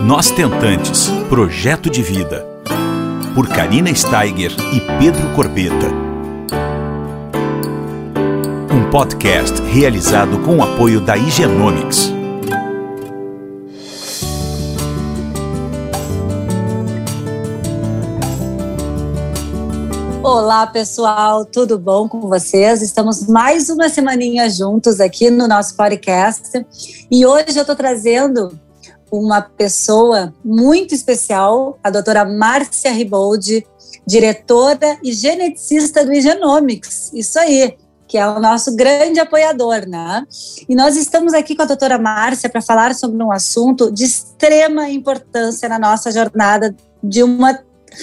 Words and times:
Nós 0.00 0.30
Tentantes 0.30 1.08
Projeto 1.28 1.90
de 1.90 2.02
Vida. 2.02 2.46
Por 3.34 3.48
Karina 3.48 3.92
Steiger 3.92 4.52
e 4.72 4.80
Pedro 4.98 5.34
Corbeta. 5.34 5.88
Um 8.72 8.88
podcast 8.90 9.60
realizado 9.62 10.38
com 10.44 10.58
o 10.58 10.62
apoio 10.62 11.00
da 11.00 11.16
Higienomics. 11.16 12.12
Olá, 20.22 20.66
pessoal, 20.68 21.44
tudo 21.44 21.76
bom 21.76 22.08
com 22.08 22.20
vocês? 22.20 22.82
Estamos 22.82 23.26
mais 23.26 23.68
uma 23.68 23.88
semaninha 23.88 24.48
juntos 24.48 25.00
aqui 25.00 25.28
no 25.28 25.48
nosso 25.48 25.76
podcast 25.76 26.64
e 27.10 27.26
hoje 27.26 27.56
eu 27.56 27.62
estou 27.62 27.74
trazendo 27.74 28.56
uma 29.10 29.40
pessoa 29.40 30.34
muito 30.44 30.94
especial, 30.94 31.78
a 31.82 31.90
doutora 31.90 32.24
Márcia 32.24 32.92
Riboldi, 32.92 33.66
diretora 34.06 34.98
e 35.02 35.12
geneticista 35.12 36.04
do 36.04 36.14
Genomics. 36.14 37.10
Isso 37.12 37.38
aí, 37.38 37.76
que 38.06 38.16
é 38.16 38.26
o 38.26 38.40
nosso 38.40 38.74
grande 38.74 39.20
apoiador, 39.20 39.86
né? 39.86 40.26
E 40.68 40.74
nós 40.74 40.96
estamos 40.96 41.34
aqui 41.34 41.54
com 41.54 41.62
a 41.62 41.66
doutora 41.66 41.98
Márcia 41.98 42.48
para 42.48 42.62
falar 42.62 42.94
sobre 42.94 43.22
um 43.22 43.30
assunto 43.30 43.92
de 43.92 44.04
extrema 44.04 44.88
importância 44.88 45.68
na 45.68 45.78
nossa 45.78 46.10
jornada 46.10 46.74
de 47.02 47.22
uma 47.22 47.58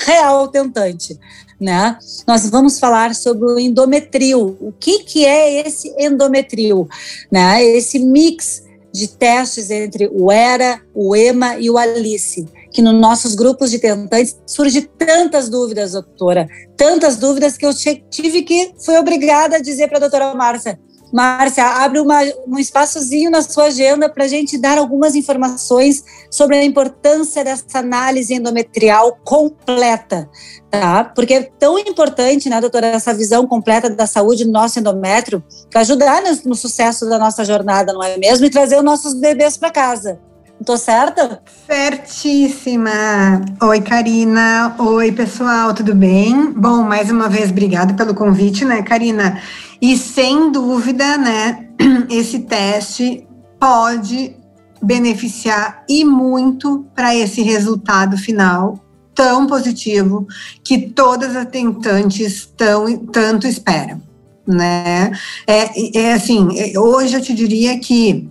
real 0.06 0.48
tentante, 0.48 1.20
né? 1.60 1.98
Nós 2.28 2.50
vamos 2.50 2.80
falar 2.80 3.16
sobre 3.16 3.46
o 3.46 3.60
endometril. 3.60 4.58
O 4.60 4.72
que 4.72 5.00
que 5.00 5.26
é 5.26 5.66
esse 5.66 5.94
endometril, 5.98 6.88
né? 7.32 7.64
Esse 7.64 8.00
mix 8.00 8.64
de 8.96 9.08
testes 9.08 9.70
entre 9.70 10.10
o 10.12 10.32
ERA, 10.32 10.82
o 10.94 11.16
EMA 11.16 11.58
e 11.60 11.70
o 11.70 11.78
ALICE, 11.78 12.48
que 12.72 12.82
nos 12.82 12.94
nossos 12.94 13.36
grupos 13.36 13.72
de 13.72 13.80
tentantes 13.80 14.38
surge 14.46 14.82
tantas 14.82 15.50
dúvidas, 15.50 15.92
doutora, 15.92 16.48
tantas 16.76 17.18
dúvidas 17.18 17.58
que 17.58 17.66
eu 17.66 17.72
tive 18.10 18.42
que, 18.42 18.74
fui 18.80 18.98
obrigada 18.98 19.58
a 19.58 19.62
dizer 19.62 19.88
para 19.88 19.98
a 19.98 20.02
doutora 20.02 20.34
Márcia, 20.34 20.80
Márcia, 21.16 21.64
abre 21.64 22.02
uma, 22.02 22.20
um 22.46 22.60
espaçozinho 22.60 23.32
na 23.32 23.42
sua 23.42 23.68
agenda 23.68 24.10
para 24.10 24.26
a 24.26 24.28
gente 24.28 24.58
dar 24.58 24.78
algumas 24.78 25.16
informações 25.16 26.04
sobre 26.30 26.58
a 26.58 26.66
importância 26.66 27.42
dessa 27.42 27.80
análise 27.80 28.34
endometrial 28.34 29.18
completa, 29.24 30.30
tá? 30.70 31.06
Porque 31.06 31.34
é 31.34 31.44
tão 31.44 31.80
importante, 31.80 32.50
né, 32.50 32.60
doutora, 32.60 32.88
essa 32.88 33.14
visão 33.14 33.48
completa 33.48 33.90
da 33.90 34.06
saúde 34.06 34.44
do 34.44 34.52
nosso 34.52 34.78
endométrio 34.78 35.42
para 35.72 35.80
ajudar 35.80 36.22
no, 36.22 36.50
no 36.50 36.56
sucesso 36.56 37.08
da 37.08 37.18
nossa 37.18 37.46
jornada, 37.46 37.94
não 37.94 38.04
é 38.04 38.18
mesmo? 38.18 38.46
E 38.46 38.50
trazer 38.50 38.76
os 38.76 38.84
nossos 38.84 39.14
bebês 39.14 39.56
para 39.56 39.72
casa. 39.72 40.20
Estou 40.60 40.78
certa? 40.78 41.42
Certíssima! 41.68 43.44
Oi, 43.62 43.82
Karina. 43.82 44.74
Oi, 44.80 45.12
pessoal, 45.12 45.74
tudo 45.74 45.94
bem? 45.94 46.54
Bom, 46.54 46.82
mais 46.82 47.12
uma 47.12 47.28
vez, 47.28 47.52
obrigada 47.52 47.94
pelo 47.94 48.16
convite, 48.16 48.64
né, 48.64 48.82
Karina? 48.82 49.42
E 49.82 49.98
sem 49.98 50.52
dúvida, 50.52 51.18
né, 51.18 51.68
esse 52.10 52.40
teste 52.40 53.28
pode 53.60 54.36
beneficiar 54.82 55.84
e 55.90 56.06
muito 56.06 56.86
para 56.96 57.14
esse 57.14 57.42
resultado 57.42 58.18
final 58.18 58.80
tão 59.14 59.48
positivo 59.48 60.26
que 60.64 60.90
todas 60.90 61.36
as 61.36 61.46
tentantes 61.48 62.46
tão, 62.56 62.98
tanto 62.98 63.46
esperam, 63.46 64.02
né? 64.48 65.12
É, 65.46 66.00
é 66.00 66.14
assim, 66.14 66.48
é, 66.58 66.80
hoje 66.80 67.16
eu 67.16 67.22
te 67.22 67.34
diria 67.34 67.80
que 67.80 68.30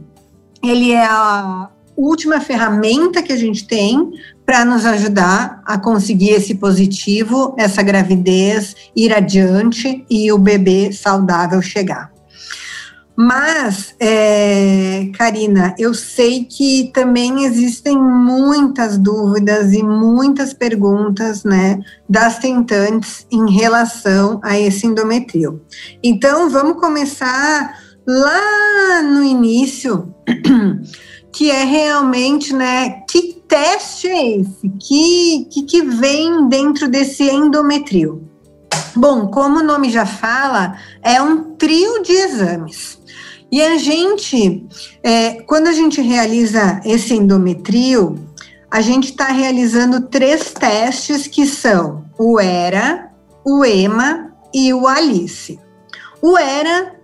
ele 0.62 0.92
é 0.92 1.04
a 1.04 1.68
última 1.96 2.40
ferramenta 2.40 3.22
que 3.22 3.32
a 3.32 3.36
gente 3.36 3.66
tem 3.66 4.10
para 4.44 4.64
nos 4.64 4.84
ajudar 4.84 5.62
a 5.64 5.78
conseguir 5.78 6.30
esse 6.30 6.54
positivo, 6.54 7.54
essa 7.58 7.82
gravidez 7.82 8.74
ir 8.94 9.12
adiante 9.12 10.04
e 10.08 10.30
o 10.30 10.38
bebê 10.38 10.92
saudável 10.92 11.62
chegar. 11.62 12.14
Mas, 13.16 13.94
é, 14.00 15.08
Karina, 15.16 15.72
eu 15.78 15.94
sei 15.94 16.44
que 16.44 16.90
também 16.92 17.44
existem 17.44 17.96
muitas 17.96 18.98
dúvidas 18.98 19.72
e 19.72 19.84
muitas 19.84 20.52
perguntas, 20.52 21.44
né, 21.44 21.78
das 22.08 22.40
tentantes 22.40 23.24
em 23.30 23.48
relação 23.52 24.40
a 24.42 24.58
esse 24.58 24.86
endometrio. 24.86 25.62
Então, 26.02 26.50
vamos 26.50 26.80
começar 26.80 27.78
lá 28.04 29.02
no 29.02 29.22
início, 29.22 30.12
que 31.34 31.50
é 31.50 31.64
realmente, 31.64 32.54
né, 32.54 33.02
que 33.10 33.42
teste 33.48 34.06
é 34.06 34.38
esse? 34.38 34.68
Que, 34.80 35.48
que, 35.50 35.62
que 35.64 35.82
vem 35.82 36.48
dentro 36.48 36.88
desse 36.88 37.24
endometril? 37.24 38.22
Bom, 38.94 39.26
como 39.26 39.58
o 39.58 39.62
nome 39.62 39.90
já 39.90 40.06
fala, 40.06 40.78
é 41.02 41.20
um 41.20 41.56
trio 41.56 42.02
de 42.02 42.12
exames. 42.12 42.98
E 43.50 43.60
a 43.60 43.76
gente, 43.76 44.64
é, 45.02 45.42
quando 45.42 45.66
a 45.66 45.72
gente 45.72 46.00
realiza 46.00 46.80
esse 46.84 47.14
endometril, 47.14 48.16
a 48.70 48.80
gente 48.80 49.10
está 49.10 49.26
realizando 49.26 50.08
três 50.08 50.52
testes 50.52 51.26
que 51.26 51.46
são 51.46 52.04
o 52.16 52.40
ERA, 52.40 53.10
o 53.44 53.64
EMA 53.64 54.32
e 54.52 54.72
o 54.72 54.86
ALICE. 54.86 55.58
O 56.22 56.38
ERA 56.38 56.94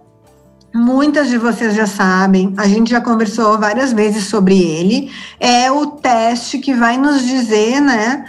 Muitas 0.73 1.29
de 1.29 1.37
vocês 1.37 1.75
já 1.75 1.87
sabem, 1.87 2.55
a 2.57 2.69
gente 2.69 2.91
já 2.91 3.01
conversou 3.01 3.59
várias 3.59 3.93
vezes 3.93 4.27
sobre 4.27 4.57
ele. 4.63 5.11
É 5.41 5.71
o 5.71 5.87
teste 5.87 6.59
que 6.59 6.73
vai 6.73 6.97
nos 6.97 7.27
dizer, 7.27 7.81
né, 7.81 8.25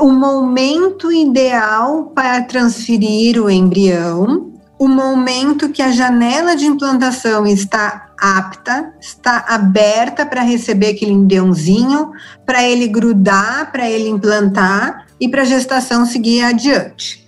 o 0.00 0.10
momento 0.10 1.12
ideal 1.12 2.06
para 2.14 2.42
transferir 2.42 3.42
o 3.42 3.50
embrião, 3.50 4.50
o 4.78 4.88
momento 4.88 5.68
que 5.68 5.82
a 5.82 5.92
janela 5.92 6.56
de 6.56 6.64
implantação 6.64 7.46
está 7.46 8.10
apta, 8.18 8.94
está 9.00 9.44
aberta 9.46 10.24
para 10.24 10.40
receber 10.40 10.88
aquele 10.88 11.12
embriãozinho, 11.12 12.12
para 12.46 12.64
ele 12.64 12.88
grudar, 12.88 13.70
para 13.70 13.88
ele 13.88 14.08
implantar 14.08 15.06
e 15.20 15.28
para 15.28 15.42
a 15.42 15.44
gestação 15.44 16.06
seguir 16.06 16.42
adiante. 16.42 17.26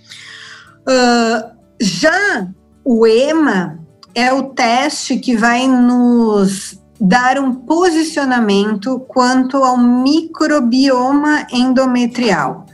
Uh, 0.81 1.55
já 1.79 2.47
o 2.83 3.05
EMA 3.05 3.84
é 4.15 4.33
o 4.33 4.43
teste 4.43 5.17
que 5.17 5.35
vai 5.35 5.67
nos 5.67 6.79
dar 6.99 7.37
um 7.37 7.53
posicionamento 7.53 8.99
quanto 9.01 9.57
ao 9.57 9.77
microbioma 9.77 11.45
endometrial, 11.51 12.65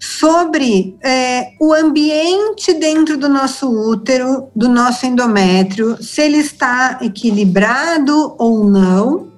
sobre 0.00 0.96
é, 1.04 1.48
o 1.60 1.74
ambiente 1.74 2.72
dentro 2.74 3.18
do 3.18 3.28
nosso 3.28 3.68
útero, 3.68 4.48
do 4.56 4.68
nosso 4.68 5.04
endométrio, 5.04 6.02
se 6.02 6.22
ele 6.22 6.38
está 6.38 6.98
equilibrado 7.02 8.34
ou 8.38 8.64
não, 8.64 9.28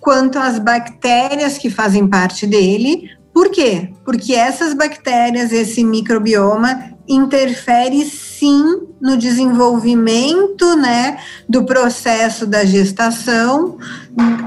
quanto 0.00 0.38
às 0.38 0.58
bactérias 0.58 1.56
que 1.56 1.70
fazem 1.70 2.08
parte 2.08 2.46
dele. 2.46 3.10
Por 3.32 3.50
quê? 3.50 3.90
Porque 4.04 4.34
essas 4.34 4.74
bactérias, 4.74 5.52
esse 5.52 5.84
microbioma, 5.84 6.94
interfere 7.08 8.04
sim 8.38 8.88
no 9.00 9.16
desenvolvimento 9.16 10.76
né, 10.76 11.18
do 11.48 11.64
processo 11.64 12.46
da 12.46 12.64
gestação, 12.64 13.78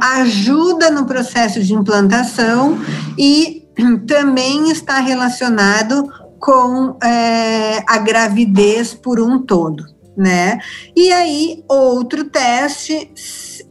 ajuda 0.01 0.89
no 0.89 1.05
processo 1.05 1.61
de 1.61 1.73
implantação 1.73 2.77
e 3.17 3.67
também 4.07 4.71
está 4.71 4.99
relacionado 4.99 6.07
com 6.39 6.97
é, 7.03 7.83
a 7.87 7.97
gravidez 7.97 8.93
por 8.93 9.19
um 9.19 9.39
todo, 9.39 9.83
né? 10.15 10.59
E 10.95 11.11
aí, 11.11 11.63
outro 11.67 12.25
teste 12.25 13.11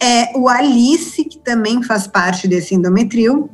é 0.01 0.37
o 0.37 0.49
Alice, 0.49 1.25
que 1.25 1.39
também 1.39 1.83
faz 1.83 2.07
parte 2.07 2.47
desse 2.47 2.75
endometril, 2.75 3.51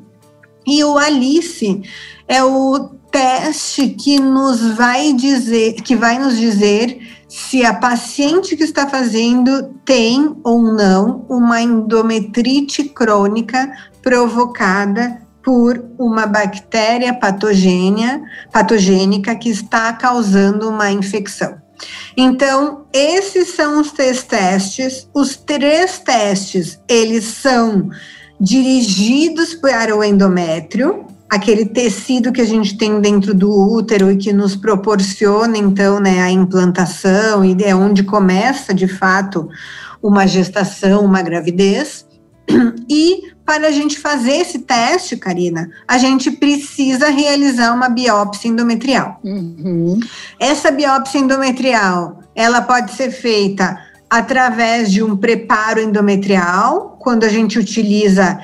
e 0.67 0.83
o 0.85 0.97
Alice 0.97 1.83
é 2.29 2.43
o 2.43 2.91
teste 3.13 3.91
que 3.91 4.19
nos 4.19 4.75
vai 4.75 5.13
dizer, 5.13 5.75
que 5.75 5.95
vai 5.95 6.19
nos 6.19 6.37
dizer 6.37 7.25
se 7.29 7.65
a 7.65 7.73
paciente 7.75 8.57
que 8.57 8.65
está 8.65 8.89
fazendo 8.89 9.75
tem 9.85 10.35
ou 10.43 10.63
não 10.63 11.25
uma 11.29 11.61
endometrite 11.61 12.85
crônica 12.85 13.71
provocada 14.03 15.21
por 15.45 15.85
uma 15.99 16.27
bactéria 16.27 17.13
patogênia, 17.15 18.23
patogênica 18.51 19.35
que 19.35 19.51
está 19.51 19.93
causando 19.93 20.69
uma 20.69 20.91
infecção. 20.91 21.61
Então, 22.17 22.87
esses 22.93 23.55
são 23.55 23.81
os 23.81 23.93
três 23.93 24.23
testes. 24.23 25.09
Os 25.13 25.37
três 25.37 25.99
testes, 25.99 26.81
eles 26.89 27.25
são 27.25 27.91
dirigidos 28.41 29.55
para 29.55 29.97
o 29.97 30.03
endométrio, 30.03 31.07
aquele 31.33 31.65
tecido 31.65 32.31
que 32.31 32.43
a 32.43 32.45
gente 32.45 32.77
tem 32.77 33.01
dentro 33.01 33.33
do 33.33 33.51
útero 33.51 34.13
e 34.13 34.19
que 34.19 34.35
nos 34.35 34.55
proporciona, 34.55 35.57
então, 35.57 35.99
né, 35.99 36.21
a 36.21 36.31
implantação 36.31 37.43
e 37.43 37.57
é 37.65 37.75
onde 37.75 38.05
começa, 38.05 38.75
de 38.75 38.87
fato, 38.87 39.49
uma 40.03 40.27
gestação, 40.27 41.03
uma 41.03 41.23
gravidez, 41.23 42.07
e 42.87 43.33
para 43.47 43.69
a 43.69 43.71
gente 43.71 43.99
fazer 43.99 44.33
esse 44.33 44.59
teste, 44.59 45.17
Karina, 45.17 45.71
a 45.89 45.97
gente 45.97 46.31
precisa 46.33 47.09
realizar 47.09 47.73
uma 47.73 47.89
biópsia 47.89 48.49
endometrial. 48.49 49.19
Uhum. 49.25 50.01
Essa 50.39 50.71
biópsia 50.71 51.19
endometrial, 51.19 52.21
ela 52.35 52.61
pode 52.61 52.93
ser 52.93 53.11
feita 53.11 53.79
através 54.11 54.93
de 54.93 55.03
um 55.03 55.17
preparo 55.17 55.81
endometrial, 55.81 56.99
quando 57.01 57.25
a 57.25 57.31
gente 57.31 57.59
utiliza 57.59 58.39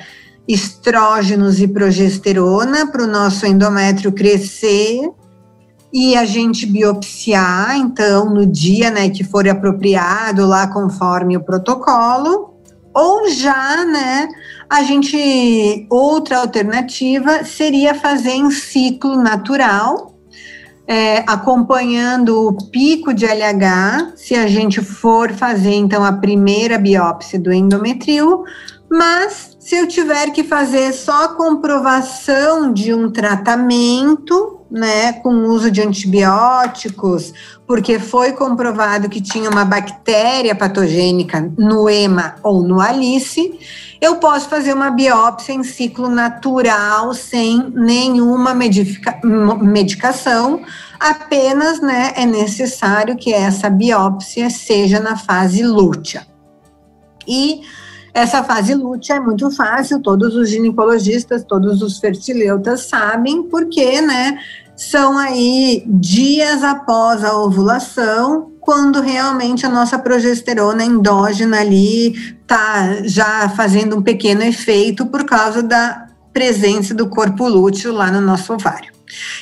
estrógenos 0.49 1.61
e 1.61 1.67
progesterona 1.67 2.87
para 2.87 3.03
o 3.03 3.07
nosso 3.07 3.45
endométrio 3.45 4.11
crescer 4.11 5.11
e 5.93 6.15
a 6.15 6.25
gente 6.25 6.65
biopsiar, 6.65 7.77
então, 7.77 8.33
no 8.33 8.47
dia 8.47 8.89
né, 8.89 9.09
que 9.09 9.23
for 9.23 9.47
apropriado, 9.47 10.47
lá 10.47 10.67
conforme 10.67 11.37
o 11.37 11.43
protocolo, 11.43 12.55
ou 12.93 13.29
já, 13.29 13.85
né, 13.85 14.27
a 14.67 14.81
gente, 14.81 15.87
outra 15.89 16.39
alternativa 16.39 17.43
seria 17.43 17.93
fazer 17.93 18.31
em 18.31 18.49
ciclo 18.49 19.17
natural, 19.17 20.15
é, 20.87 21.23
acompanhando 21.27 22.47
o 22.47 22.69
pico 22.71 23.13
de 23.13 23.25
LH, 23.25 24.13
se 24.15 24.33
a 24.33 24.47
gente 24.47 24.81
for 24.81 25.31
fazer, 25.31 25.75
então, 25.75 26.03
a 26.03 26.13
primeira 26.13 26.79
biópsia 26.79 27.39
do 27.39 27.53
endometril, 27.53 28.43
mas 28.91 29.48
se 29.69 29.75
eu 29.75 29.87
tiver 29.87 30.31
que 30.31 30.43
fazer 30.43 30.91
só 30.93 31.25
a 31.25 31.27
comprovação 31.35 32.73
de 32.73 32.91
um 32.91 33.11
tratamento, 33.11 34.61
né, 34.71 35.13
com 35.13 35.45
uso 35.45 35.69
de 35.69 35.79
antibióticos, 35.79 37.31
porque 37.67 37.99
foi 37.99 38.31
comprovado 38.31 39.07
que 39.07 39.21
tinha 39.21 39.47
uma 39.47 39.63
bactéria 39.63 40.55
patogênica 40.55 41.53
no 41.55 41.87
EMA 41.87 42.37
ou 42.41 42.63
no 42.63 42.81
ALICE, 42.81 43.59
eu 44.01 44.15
posso 44.15 44.49
fazer 44.49 44.73
uma 44.73 44.89
biópsia 44.89 45.53
em 45.53 45.61
ciclo 45.61 46.09
natural, 46.09 47.13
sem 47.13 47.71
nenhuma 47.75 48.55
medicação, 49.61 50.63
apenas 50.99 51.79
né, 51.79 52.13
é 52.15 52.25
necessário 52.25 53.15
que 53.15 53.31
essa 53.31 53.69
biópsia 53.69 54.49
seja 54.49 54.99
na 54.99 55.15
fase 55.15 55.61
lútea. 55.61 56.25
E 57.27 57.61
essa 58.19 58.43
fase 58.43 58.73
lútea 58.75 59.15
é 59.15 59.19
muito 59.19 59.49
fácil, 59.51 60.01
todos 60.01 60.35
os 60.35 60.49
ginecologistas, 60.49 61.43
todos 61.43 61.81
os 61.81 61.99
fertileutas 61.99 62.81
sabem, 62.81 63.43
porque, 63.43 64.01
né, 64.01 64.37
são 64.75 65.17
aí 65.17 65.83
dias 65.87 66.63
após 66.63 67.23
a 67.23 67.37
ovulação, 67.37 68.51
quando 68.59 69.01
realmente 69.01 69.65
a 69.65 69.69
nossa 69.69 69.97
progesterona 69.97 70.83
endógena 70.83 71.59
ali 71.59 72.13
tá 72.45 73.03
já 73.03 73.49
fazendo 73.49 73.97
um 73.97 74.01
pequeno 74.01 74.43
efeito 74.43 75.05
por 75.05 75.25
causa 75.25 75.63
da 75.63 76.07
presença 76.31 76.93
do 76.93 77.09
corpo 77.09 77.47
lúteo 77.47 77.91
lá 77.91 78.11
no 78.11 78.21
nosso 78.21 78.53
ovário. 78.53 78.93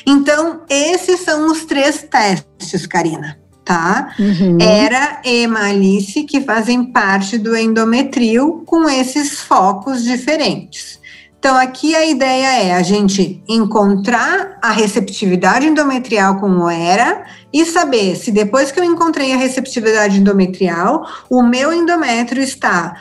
Então, 0.06 0.62
esses 0.68 1.20
são 1.20 1.50
os 1.50 1.64
três 1.64 2.02
testes, 2.02 2.86
Karina 2.86 3.36
tá? 3.68 4.14
Uhum. 4.18 4.56
Era 4.58 5.20
Alice 5.60 6.22
que 6.24 6.40
fazem 6.40 6.86
parte 6.86 7.36
do 7.36 7.54
endometril 7.54 8.62
com 8.64 8.88
esses 8.88 9.40
focos 9.40 10.02
diferentes. 10.02 10.98
Então, 11.38 11.54
aqui 11.54 11.94
a 11.94 12.04
ideia 12.06 12.62
é 12.62 12.74
a 12.74 12.82
gente 12.82 13.42
encontrar 13.46 14.58
a 14.62 14.70
receptividade 14.72 15.66
endometrial 15.66 16.40
com 16.40 16.48
o 16.48 16.70
ERA 16.70 17.26
e 17.52 17.66
saber 17.66 18.16
se 18.16 18.32
depois 18.32 18.72
que 18.72 18.80
eu 18.80 18.84
encontrei 18.84 19.34
a 19.34 19.36
receptividade 19.36 20.18
endometrial, 20.18 21.06
o 21.28 21.42
meu 21.42 21.70
endométrio 21.70 22.42
está 22.42 22.96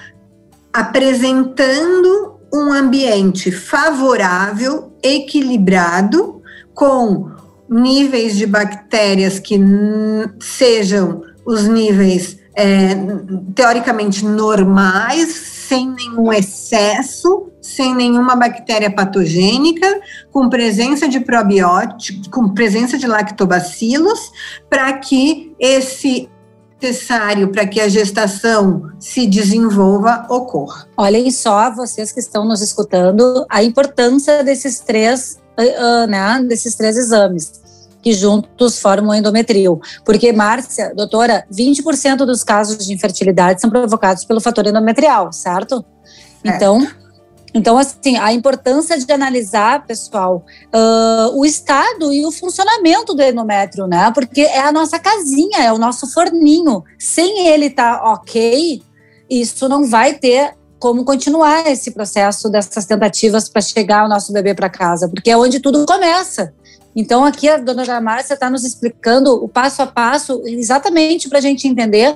apresentando 0.73 2.39
um 2.53 2.73
ambiente 2.73 3.51
favorável, 3.51 4.91
equilibrado, 5.01 6.41
com 6.75 7.36
níveis 7.69 8.35
de 8.35 8.45
bactérias 8.45 9.39
que 9.39 9.59
sejam 10.39 11.21
os 11.45 11.67
níveis 11.67 12.39
é, 12.55 12.95
teoricamente 13.53 14.25
normais, 14.25 15.29
sem 15.67 15.93
nenhum 15.93 16.33
excesso, 16.33 17.51
sem 17.61 17.93
nenhuma 17.93 18.35
bactéria 18.35 18.89
patogênica, 18.89 20.01
com 20.31 20.49
presença 20.49 21.07
de 21.07 21.19
probióticos, 21.19 22.27
com 22.27 22.49
presença 22.49 22.97
de 22.97 23.05
lactobacilos, 23.05 24.31
para 24.69 24.93
que 24.93 25.53
esse 25.59 26.29
necessário 26.81 27.51
para 27.51 27.65
que 27.65 27.81
a 27.81 27.87
gestação 27.87 28.91
se 28.99 29.25
desenvolva 29.25 30.25
ocorra. 30.29 30.87
Olhem 30.95 31.29
só, 31.31 31.71
vocês 31.71 32.11
que 32.11 32.19
estão 32.19 32.45
nos 32.45 32.61
escutando, 32.61 33.45
a 33.49 33.63
importância 33.63 34.43
desses 34.43 34.79
três 34.79 35.39
né, 36.07 36.41
desses 36.47 36.75
três 36.75 36.97
exames 36.97 37.65
que 38.01 38.13
juntos 38.13 38.79
formam 38.79 39.11
o 39.11 39.15
endometril. 39.15 39.81
Porque, 40.05 40.31
Márcia, 40.31 40.93
doutora, 40.95 41.45
20% 41.51 42.25
dos 42.25 42.43
casos 42.43 42.85
de 42.85 42.93
infertilidade 42.93 43.59
são 43.59 43.69
provocados 43.69 44.23
pelo 44.23 44.39
fator 44.39 44.65
endometrial, 44.65 45.33
certo? 45.33 45.83
Então, 46.43 46.87
então, 47.53 47.77
assim, 47.77 48.17
a 48.17 48.31
importância 48.31 48.97
de 48.97 49.11
analisar, 49.11 49.85
pessoal, 49.85 50.45
uh, 50.67 51.37
o 51.37 51.45
estado 51.45 52.13
e 52.13 52.25
o 52.25 52.31
funcionamento 52.31 53.13
do 53.13 53.21
endométrio, 53.21 53.87
né? 53.87 54.11
Porque 54.13 54.41
é 54.41 54.59
a 54.59 54.71
nossa 54.71 54.99
casinha, 54.99 55.63
é 55.63 55.73
o 55.73 55.77
nosso 55.77 56.11
forninho. 56.13 56.83
Sem 56.99 57.47
ele 57.47 57.65
estar 57.65 57.99
tá 57.99 58.13
ok, 58.13 58.81
isso 59.29 59.67
não 59.67 59.85
vai 59.85 60.13
ter 60.13 60.53
como 60.79 61.03
continuar 61.03 61.67
esse 61.67 61.91
processo 61.91 62.49
dessas 62.49 62.85
tentativas 62.85 63.49
para 63.49 63.61
chegar 63.61 64.05
o 64.05 64.09
nosso 64.09 64.31
bebê 64.31 64.53
para 64.53 64.69
casa, 64.69 65.09
porque 65.09 65.29
é 65.29 65.37
onde 65.37 65.59
tudo 65.59 65.85
começa. 65.85 66.53
Então, 66.95 67.23
aqui 67.23 67.47
a 67.47 67.57
dona 67.57 68.01
Márcia 68.01 68.33
está 68.33 68.49
nos 68.49 68.63
explicando 68.63 69.33
o 69.33 69.47
passo 69.47 69.81
a 69.81 69.87
passo, 69.87 70.41
exatamente 70.45 71.29
para 71.29 71.37
a 71.37 71.41
gente 71.41 71.67
entender 71.67 72.15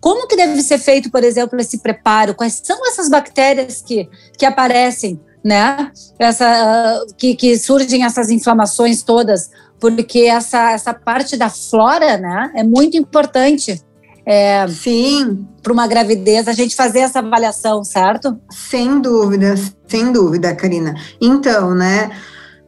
como 0.00 0.26
que 0.26 0.34
deve 0.34 0.60
ser 0.62 0.78
feito, 0.78 1.10
por 1.10 1.22
exemplo, 1.22 1.60
esse 1.60 1.78
preparo, 1.78 2.34
quais 2.34 2.60
são 2.64 2.86
essas 2.88 3.08
bactérias 3.08 3.82
que, 3.82 4.08
que 4.36 4.44
aparecem, 4.44 5.20
né? 5.44 5.92
Essa, 6.18 7.04
que, 7.16 7.36
que 7.36 7.58
surgem 7.58 8.04
essas 8.04 8.30
inflamações 8.30 9.02
todas, 9.02 9.50
porque 9.78 10.20
essa, 10.20 10.72
essa 10.72 10.94
parte 10.94 11.36
da 11.36 11.50
flora, 11.50 12.16
né, 12.16 12.52
é 12.54 12.62
muito 12.62 12.96
importante 12.96 13.82
é, 14.24 14.66
Sim. 14.68 15.46
Para 15.62 15.72
uma 15.72 15.86
gravidez, 15.86 16.48
a 16.48 16.52
gente 16.52 16.74
fazer 16.74 17.00
essa 17.00 17.20
avaliação, 17.20 17.84
certo? 17.84 18.36
Sem 18.50 19.00
dúvida, 19.00 19.54
sem 19.86 20.10
dúvida, 20.12 20.54
Karina. 20.54 20.94
Então, 21.20 21.72
né, 21.72 22.10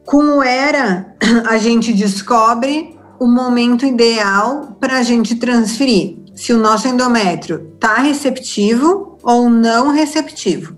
com 0.05 0.37
o 0.37 0.43
ERA, 0.43 1.13
a 1.47 1.57
gente 1.57 1.91
descobre 1.91 2.97
o 3.19 3.27
momento 3.27 3.85
ideal 3.85 4.77
para 4.79 4.99
a 4.99 5.03
gente 5.03 5.35
transferir 5.35 6.17
se 6.35 6.53
o 6.53 6.57
nosso 6.57 6.87
endométrio 6.87 7.71
está 7.73 7.95
receptivo 7.95 9.17
ou 9.23 9.49
não 9.49 9.91
receptivo. 9.91 10.75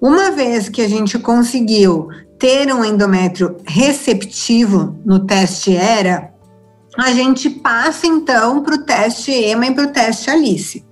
Uma 0.00 0.30
vez 0.30 0.68
que 0.68 0.80
a 0.80 0.88
gente 0.88 1.18
conseguiu 1.18 2.08
ter 2.38 2.72
um 2.72 2.84
endométrio 2.84 3.56
receptivo 3.64 4.98
no 5.04 5.24
teste 5.26 5.72
ERA, 5.72 6.31
a 6.98 7.12
gente 7.12 7.48
passa 7.48 8.06
então 8.06 8.62
para 8.62 8.74
o 8.74 8.84
teste 8.84 9.30
EMA 9.32 9.66
e 9.66 9.74
para 9.74 9.84
o 9.84 9.92
teste 9.92 10.30
ALICE, 10.30 10.84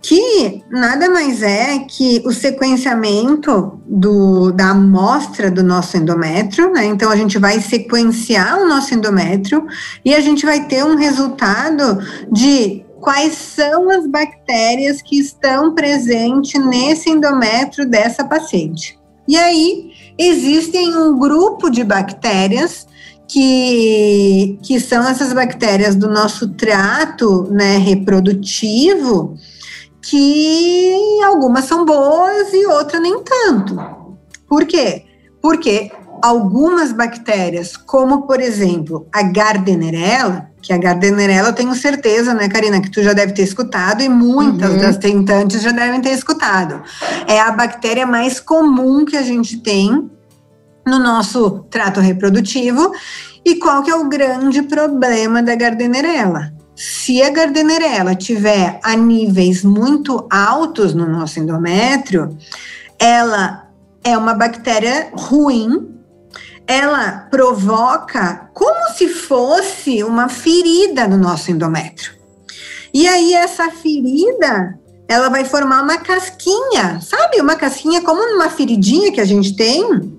que 0.00 0.62
nada 0.70 1.10
mais 1.10 1.42
é 1.42 1.80
que 1.80 2.22
o 2.24 2.32
sequenciamento 2.32 3.80
do, 3.86 4.52
da 4.52 4.70
amostra 4.70 5.50
do 5.50 5.62
nosso 5.62 5.96
endométrio, 5.96 6.72
né? 6.72 6.86
Então 6.86 7.10
a 7.10 7.16
gente 7.16 7.38
vai 7.38 7.60
sequenciar 7.60 8.58
o 8.60 8.68
nosso 8.68 8.94
endométrio 8.94 9.66
e 10.04 10.14
a 10.14 10.20
gente 10.20 10.46
vai 10.46 10.64
ter 10.64 10.84
um 10.84 10.96
resultado 10.96 11.98
de 12.32 12.84
quais 13.00 13.34
são 13.34 13.90
as 13.90 14.06
bactérias 14.06 15.02
que 15.02 15.18
estão 15.18 15.74
presentes 15.74 16.64
nesse 16.64 17.10
endométrio 17.10 17.88
dessa 17.88 18.24
paciente. 18.24 18.98
E 19.28 19.36
aí 19.36 19.90
existem 20.16 20.96
um 20.96 21.18
grupo 21.18 21.68
de 21.68 21.82
bactérias 21.82 22.86
que, 23.28 24.58
que 24.62 24.78
são 24.78 25.06
essas 25.06 25.32
bactérias 25.32 25.94
do 25.94 26.08
nosso 26.08 26.48
trato 26.50 27.48
né, 27.50 27.76
reprodutivo, 27.78 29.36
que 30.00 30.94
algumas 31.24 31.64
são 31.64 31.84
boas 31.84 32.52
e 32.52 32.66
outras 32.66 33.02
nem 33.02 33.22
tanto. 33.22 33.76
Por 34.48 34.64
quê? 34.64 35.04
Porque 35.42 35.90
algumas 36.22 36.92
bactérias, 36.92 37.76
como 37.76 38.26
por 38.26 38.40
exemplo 38.40 39.06
a 39.12 39.22
Gardnerella, 39.22 40.50
que 40.62 40.72
a 40.72 40.78
Gardnerella 40.78 41.48
eu 41.48 41.52
tenho 41.52 41.74
certeza, 41.74 42.34
né, 42.34 42.48
Karina, 42.48 42.80
que 42.80 42.90
tu 42.90 43.02
já 43.02 43.12
deve 43.12 43.32
ter 43.32 43.42
escutado 43.42 44.02
e 44.02 44.08
muitas 44.08 44.72
uhum. 44.72 44.78
das 44.78 44.96
tentantes 44.96 45.62
já 45.62 45.70
devem 45.70 46.00
ter 46.00 46.10
escutado. 46.10 46.82
É 47.26 47.40
a 47.40 47.52
bactéria 47.52 48.06
mais 48.06 48.40
comum 48.40 49.04
que 49.04 49.16
a 49.16 49.22
gente 49.22 49.58
tem 49.58 50.10
no 50.86 50.98
nosso 50.98 51.66
trato 51.70 52.00
reprodutivo. 52.00 52.92
E 53.44 53.56
qual 53.56 53.82
que 53.82 53.90
é 53.90 53.94
o 53.94 54.08
grande 54.08 54.62
problema 54.62 55.42
da 55.42 55.54
Gardnerella? 55.54 56.52
Se 56.74 57.22
a 57.22 57.30
Gardnerella 57.30 58.14
tiver 58.14 58.78
a 58.82 58.94
níveis 58.96 59.64
muito 59.64 60.26
altos 60.30 60.94
no 60.94 61.06
nosso 61.08 61.40
endométrio, 61.40 62.36
ela 62.98 63.68
é 64.04 64.16
uma 64.16 64.34
bactéria 64.34 65.10
ruim. 65.12 65.94
Ela 66.66 67.28
provoca 67.30 68.50
como 68.52 68.92
se 68.94 69.08
fosse 69.08 70.02
uma 70.02 70.28
ferida 70.28 71.06
no 71.08 71.16
nosso 71.16 71.50
endométrio. 71.50 72.12
E 72.92 73.06
aí 73.06 73.34
essa 73.34 73.70
ferida, 73.70 74.78
ela 75.08 75.28
vai 75.28 75.44
formar 75.44 75.82
uma 75.82 75.98
casquinha, 75.98 77.00
sabe? 77.00 77.40
Uma 77.40 77.54
casquinha 77.54 78.02
como 78.02 78.20
uma 78.34 78.50
feridinha 78.50 79.12
que 79.12 79.20
a 79.20 79.24
gente 79.24 79.54
tem. 79.54 80.18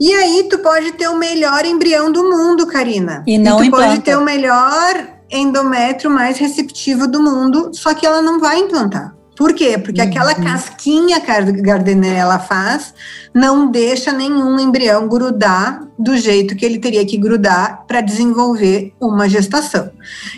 E 0.00 0.12
aí 0.14 0.46
tu 0.48 0.58
pode 0.58 0.92
ter 0.92 1.08
o 1.08 1.16
melhor 1.18 1.64
embrião 1.64 2.10
do 2.12 2.22
mundo, 2.24 2.66
Karina. 2.66 3.22
E 3.26 3.36
não 3.38 3.56
e 3.56 3.62
tu 3.62 3.64
implanta. 3.66 3.88
pode 3.88 4.00
ter 4.02 4.16
o 4.16 4.22
melhor 4.24 5.08
endométrio 5.30 6.10
mais 6.10 6.38
receptivo 6.38 7.06
do 7.06 7.20
mundo, 7.22 7.70
só 7.74 7.92
que 7.94 8.06
ela 8.06 8.22
não 8.22 8.38
vai 8.38 8.60
implantar. 8.60 9.14
Por 9.36 9.52
quê? 9.52 9.78
Porque 9.78 10.00
Uhum. 10.00 10.08
aquela 10.08 10.34
casquinha 10.34 11.20
que 11.20 11.30
a 11.30 11.40
Gardnerella 11.40 12.40
faz 12.40 12.92
não 13.32 13.70
deixa 13.70 14.10
nenhum 14.12 14.58
embrião 14.58 15.06
grudar 15.06 15.80
do 15.96 16.16
jeito 16.16 16.56
que 16.56 16.64
ele 16.64 16.80
teria 16.80 17.06
que 17.06 17.16
grudar 17.16 17.84
para 17.86 18.00
desenvolver 18.00 18.92
uma 19.00 19.28
gestação. 19.28 19.90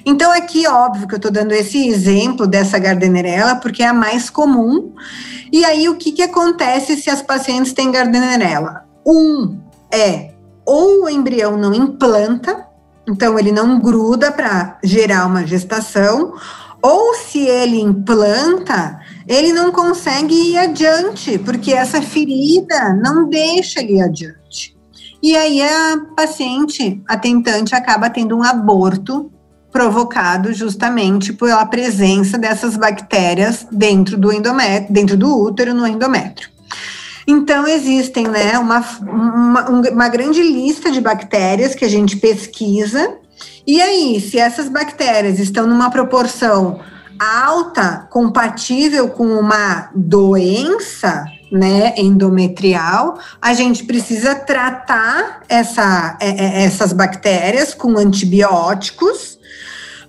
Então, 0.05 0.31
aqui, 0.31 0.67
óbvio 0.67 1.09
que 1.09 1.15
eu 1.15 1.17
estou 1.17 1.31
dando 1.33 1.53
esse 1.53 1.89
exemplo 1.89 2.47
dessa 2.47 2.79
Gardnerella, 2.79 3.57
porque 3.57 3.83
é 3.83 3.87
a 3.87 3.95
mais 3.95 4.29
comum. 4.29 4.93
E 5.51 5.65
aí, 5.65 5.89
o 5.89 5.97
que, 5.97 6.13
que 6.13 6.23
acontece 6.23 6.95
se 6.97 7.09
as 7.09 7.23
pacientes 7.23 7.73
têm 7.73 7.91
Gardnerella? 7.91 8.85
Um 9.07 9.59
é 9.93 10.31
ou 10.65 11.05
o 11.05 11.09
embrião 11.09 11.57
não 11.57 11.75
implanta, 11.75 12.67
então 13.09 13.39
ele 13.39 13.51
não 13.51 13.81
gruda 13.81 14.31
para 14.31 14.79
gerar 14.85 15.27
uma 15.27 15.47
gestação, 15.47 16.35
ou 16.83 17.15
se 17.15 17.41
ele 17.41 17.81
implanta, 17.81 19.01
ele 19.27 19.53
não 19.53 19.73
consegue 19.73 20.35
ir 20.35 20.59
adiante, 20.59 21.39
porque 21.39 21.73
essa 21.73 22.01
ferida 22.01 22.95
não 22.95 23.29
deixa 23.29 23.81
ele 23.81 23.95
ir 23.95 24.03
adiante. 24.03 24.77
E 25.23 25.37
aí 25.37 25.61
a 25.61 26.01
paciente, 26.17 27.03
a 27.07 27.17
tentante, 27.17 27.75
acaba 27.75 28.09
tendo 28.09 28.37
um 28.37 28.43
aborto 28.43 29.31
provocado 29.71 30.53
justamente 30.53 31.33
pela 31.33 31.65
presença 31.67 32.39
dessas 32.39 32.77
bactérias 32.77 33.67
dentro 33.71 34.17
do 34.17 34.33
endométrio, 34.33 34.93
dentro 34.93 35.17
do 35.17 35.37
útero 35.39 35.75
no 35.75 35.87
endométrio. 35.87 36.49
Então, 37.27 37.67
existem 37.67 38.27
né, 38.27 38.59
uma, 38.59 38.81
uma, 39.03 39.69
uma 39.69 40.09
grande 40.09 40.43
lista 40.43 40.91
de 40.91 41.01
bactérias 41.01 41.75
que 41.75 41.85
a 41.85 41.89
gente 41.89 42.17
pesquisa, 42.17 43.19
e 43.67 43.81
aí, 43.81 44.21
se 44.21 44.39
essas 44.39 44.69
bactérias 44.69 45.39
estão 45.39 45.67
numa 45.67 45.91
proporção 45.91 46.81
alta, 47.19 48.09
compatível 48.11 49.11
com 49.11 49.27
uma 49.27 49.91
doença, 49.95 51.25
né, 51.53 51.95
endometrial, 51.97 53.19
a 53.41 53.53
gente 53.53 53.85
precisa 53.85 54.35
tratar 54.35 55.43
essa, 55.49 56.17
essas 56.21 56.93
bactérias 56.93 57.75
com 57.75 57.99
antibióticos 57.99 59.39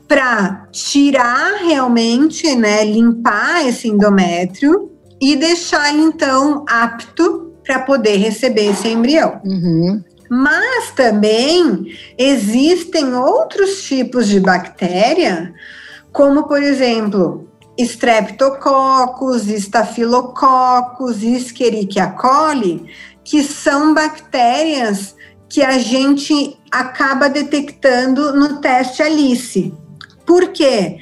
para 0.08 0.68
tirar 0.72 1.58
realmente, 1.66 2.56
né, 2.56 2.86
limpar 2.86 3.66
esse 3.68 3.88
endométrio 3.88 4.92
e 5.22 5.36
deixar 5.36 5.94
então 5.94 6.66
apto 6.68 7.54
para 7.64 7.80
poder 7.80 8.18
receber 8.18 8.72
esse 8.72 8.88
embrião. 8.88 9.40
Uhum. 9.46 10.04
Mas 10.30 10.92
também 10.92 11.94
existem 12.18 13.14
outros 13.14 13.84
tipos 13.84 14.28
de 14.28 14.40
bactéria, 14.40 15.54
como 16.12 16.48
por 16.48 16.64
exemplo, 16.64 17.48
Streptococcus, 17.78 19.48
Staphylococcus, 19.48 21.22
Escherichia 21.22 22.08
coli, 22.08 22.86
que 23.24 23.44
são 23.44 23.94
bactérias 23.94 25.16
que 25.48 25.62
a 25.62 25.78
gente 25.78 26.58
acaba 26.72 27.30
detectando 27.30 28.34
no 28.34 28.62
teste 28.62 29.04
Alice. 29.04 29.74
Por 30.26 30.48
quê? 30.50 30.98
Porque 30.98 31.00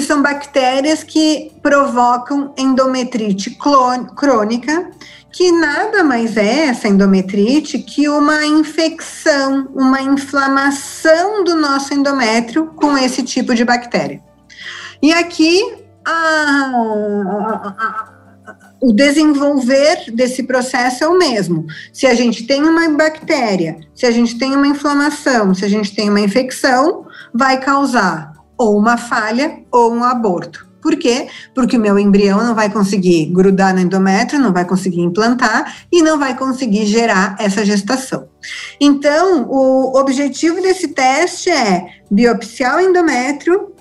são 0.00 0.22
bactérias 0.22 1.02
que 1.02 1.52
provocam 1.62 2.52
endometrite 2.56 3.56
crônica, 4.16 4.90
que 5.32 5.50
nada 5.50 6.04
mais 6.04 6.36
é 6.36 6.66
essa 6.66 6.86
endometrite 6.86 7.78
que 7.80 8.08
uma 8.08 8.46
infecção, 8.46 9.68
uma 9.74 10.00
inflamação 10.00 11.42
do 11.42 11.56
nosso 11.56 11.92
endométrio 11.92 12.66
com 12.76 12.96
esse 12.96 13.22
tipo 13.22 13.54
de 13.54 13.64
bactéria. 13.64 14.22
E 15.02 15.12
aqui 15.12 15.60
a, 16.04 16.12
a, 16.12 17.74
a, 17.78 18.14
o 18.80 18.92
desenvolver 18.92 20.10
desse 20.12 20.42
processo 20.44 21.02
é 21.02 21.08
o 21.08 21.18
mesmo. 21.18 21.66
Se 21.92 22.06
a 22.06 22.14
gente 22.14 22.46
tem 22.46 22.62
uma 22.62 22.88
bactéria, 22.90 23.78
se 23.94 24.06
a 24.06 24.10
gente 24.10 24.38
tem 24.38 24.54
uma 24.54 24.68
inflamação, 24.68 25.54
se 25.54 25.64
a 25.64 25.68
gente 25.68 25.94
tem 25.96 26.08
uma 26.10 26.20
infecção, 26.20 27.06
vai 27.34 27.58
causar 27.58 28.33
ou 28.58 28.78
uma 28.78 28.96
falha 28.96 29.62
ou 29.70 29.92
um 29.92 30.04
aborto. 30.04 30.74
Por 30.84 30.96
quê? 30.96 31.28
Porque 31.54 31.78
o 31.78 31.80
meu 31.80 31.98
embrião 31.98 32.44
não 32.44 32.54
vai 32.54 32.70
conseguir 32.70 33.24
grudar 33.32 33.72
no 33.72 33.80
endométrio, 33.80 34.38
não 34.38 34.52
vai 34.52 34.66
conseguir 34.66 35.00
implantar 35.00 35.74
e 35.90 36.02
não 36.02 36.18
vai 36.18 36.36
conseguir 36.36 36.84
gerar 36.84 37.36
essa 37.40 37.64
gestação. 37.64 38.28
Então, 38.78 39.48
o 39.48 39.98
objetivo 39.98 40.60
desse 40.60 40.88
teste 40.88 41.48
é 41.48 41.86
biopsiar 42.10 42.76
o 42.76 42.80
endométrio, 42.82 43.72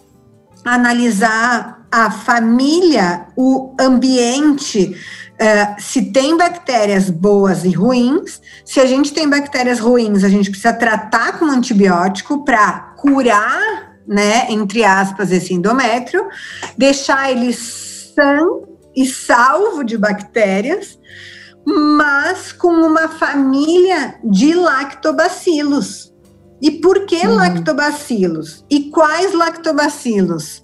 analisar 0.64 1.86
a 1.92 2.10
família, 2.10 3.28
o 3.36 3.76
ambiente, 3.78 4.96
uh, 5.34 5.82
se 5.82 6.04
tem 6.04 6.38
bactérias 6.38 7.10
boas 7.10 7.66
e 7.66 7.72
ruins. 7.72 8.42
Se 8.64 8.80
a 8.80 8.86
gente 8.86 9.14
tem 9.14 9.30
bactérias 9.30 9.80
ruins, 9.82 10.24
a 10.24 10.30
gente 10.30 10.50
precisa 10.50 10.72
tratar 10.72 11.38
com 11.38 11.46
antibiótico 11.46 12.46
para 12.46 12.94
curar 12.98 13.93
né, 14.08 14.48
entre 14.50 14.84
aspas, 14.84 15.32
esse 15.32 15.54
endométrio, 15.54 16.28
deixar 16.78 17.32
ele 17.32 17.54
sã 17.54 18.40
e 18.96 19.06
salvo 19.06 19.84
de 19.84 19.98
bactérias, 19.98 21.00
mas 21.66 22.52
com 22.52 22.74
uma 22.74 23.08
família 23.08 24.16
de 24.24 24.54
lactobacilos. 24.54 26.14
E 26.62 26.72
por 26.72 27.06
que 27.06 27.28
Uhum. 27.28 27.36
lactobacilos? 27.36 28.64
E 28.70 28.90
quais 28.90 29.34
lactobacilos? 29.34 30.64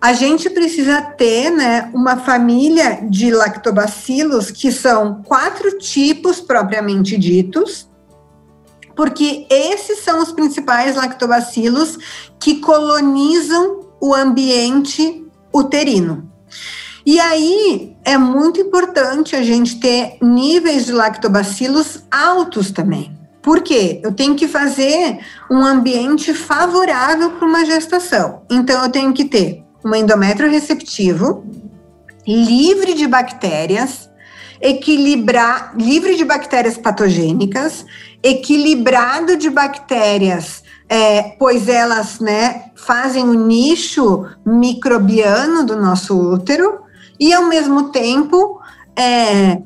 A 0.00 0.12
gente 0.12 0.50
precisa 0.50 1.00
ter 1.00 1.50
né, 1.50 1.90
uma 1.94 2.18
família 2.18 3.00
de 3.08 3.30
lactobacilos 3.30 4.50
que 4.50 4.70
são 4.70 5.22
quatro 5.22 5.78
tipos 5.78 6.40
propriamente 6.40 7.16
ditos, 7.16 7.88
porque 8.96 9.46
esses 9.50 10.00
são 10.00 10.22
os 10.22 10.32
principais 10.32 10.96
lactobacilos 10.96 11.98
que 12.38 12.60
colonizam 12.60 13.80
o 14.00 14.14
ambiente 14.14 15.24
uterino. 15.52 16.30
E 17.06 17.20
aí 17.20 17.96
é 18.04 18.16
muito 18.16 18.60
importante 18.60 19.36
a 19.36 19.42
gente 19.42 19.78
ter 19.78 20.16
níveis 20.22 20.86
de 20.86 20.92
lactobacilos 20.92 22.02
altos 22.10 22.70
também. 22.70 23.14
Por 23.42 23.60
quê? 23.60 24.00
Eu 24.02 24.12
tenho 24.12 24.34
que 24.34 24.48
fazer 24.48 25.18
um 25.50 25.58
ambiente 25.58 26.32
favorável 26.32 27.32
para 27.32 27.46
uma 27.46 27.64
gestação. 27.66 28.42
Então 28.50 28.82
eu 28.82 28.90
tenho 28.90 29.12
que 29.12 29.26
ter 29.26 29.62
um 29.84 29.94
endométrio 29.94 30.50
receptivo, 30.50 31.44
livre 32.26 32.94
de 32.94 33.06
bactérias, 33.06 34.08
equilibrar, 34.60 35.74
livre 35.76 36.16
de 36.16 36.24
bactérias 36.24 36.76
patogênicas, 36.76 37.84
equilibrado 38.22 39.36
de 39.36 39.50
bactérias, 39.50 40.62
é, 40.88 41.34
pois 41.38 41.68
elas 41.68 42.20
né, 42.20 42.66
fazem 42.74 43.24
o 43.24 43.34
nicho 43.34 44.26
microbiano 44.44 45.64
do 45.64 45.76
nosso 45.76 46.16
útero, 46.16 46.82
e 47.18 47.32
ao 47.32 47.44
mesmo 47.46 47.90
tempo 47.90 48.60
é, 48.96 49.60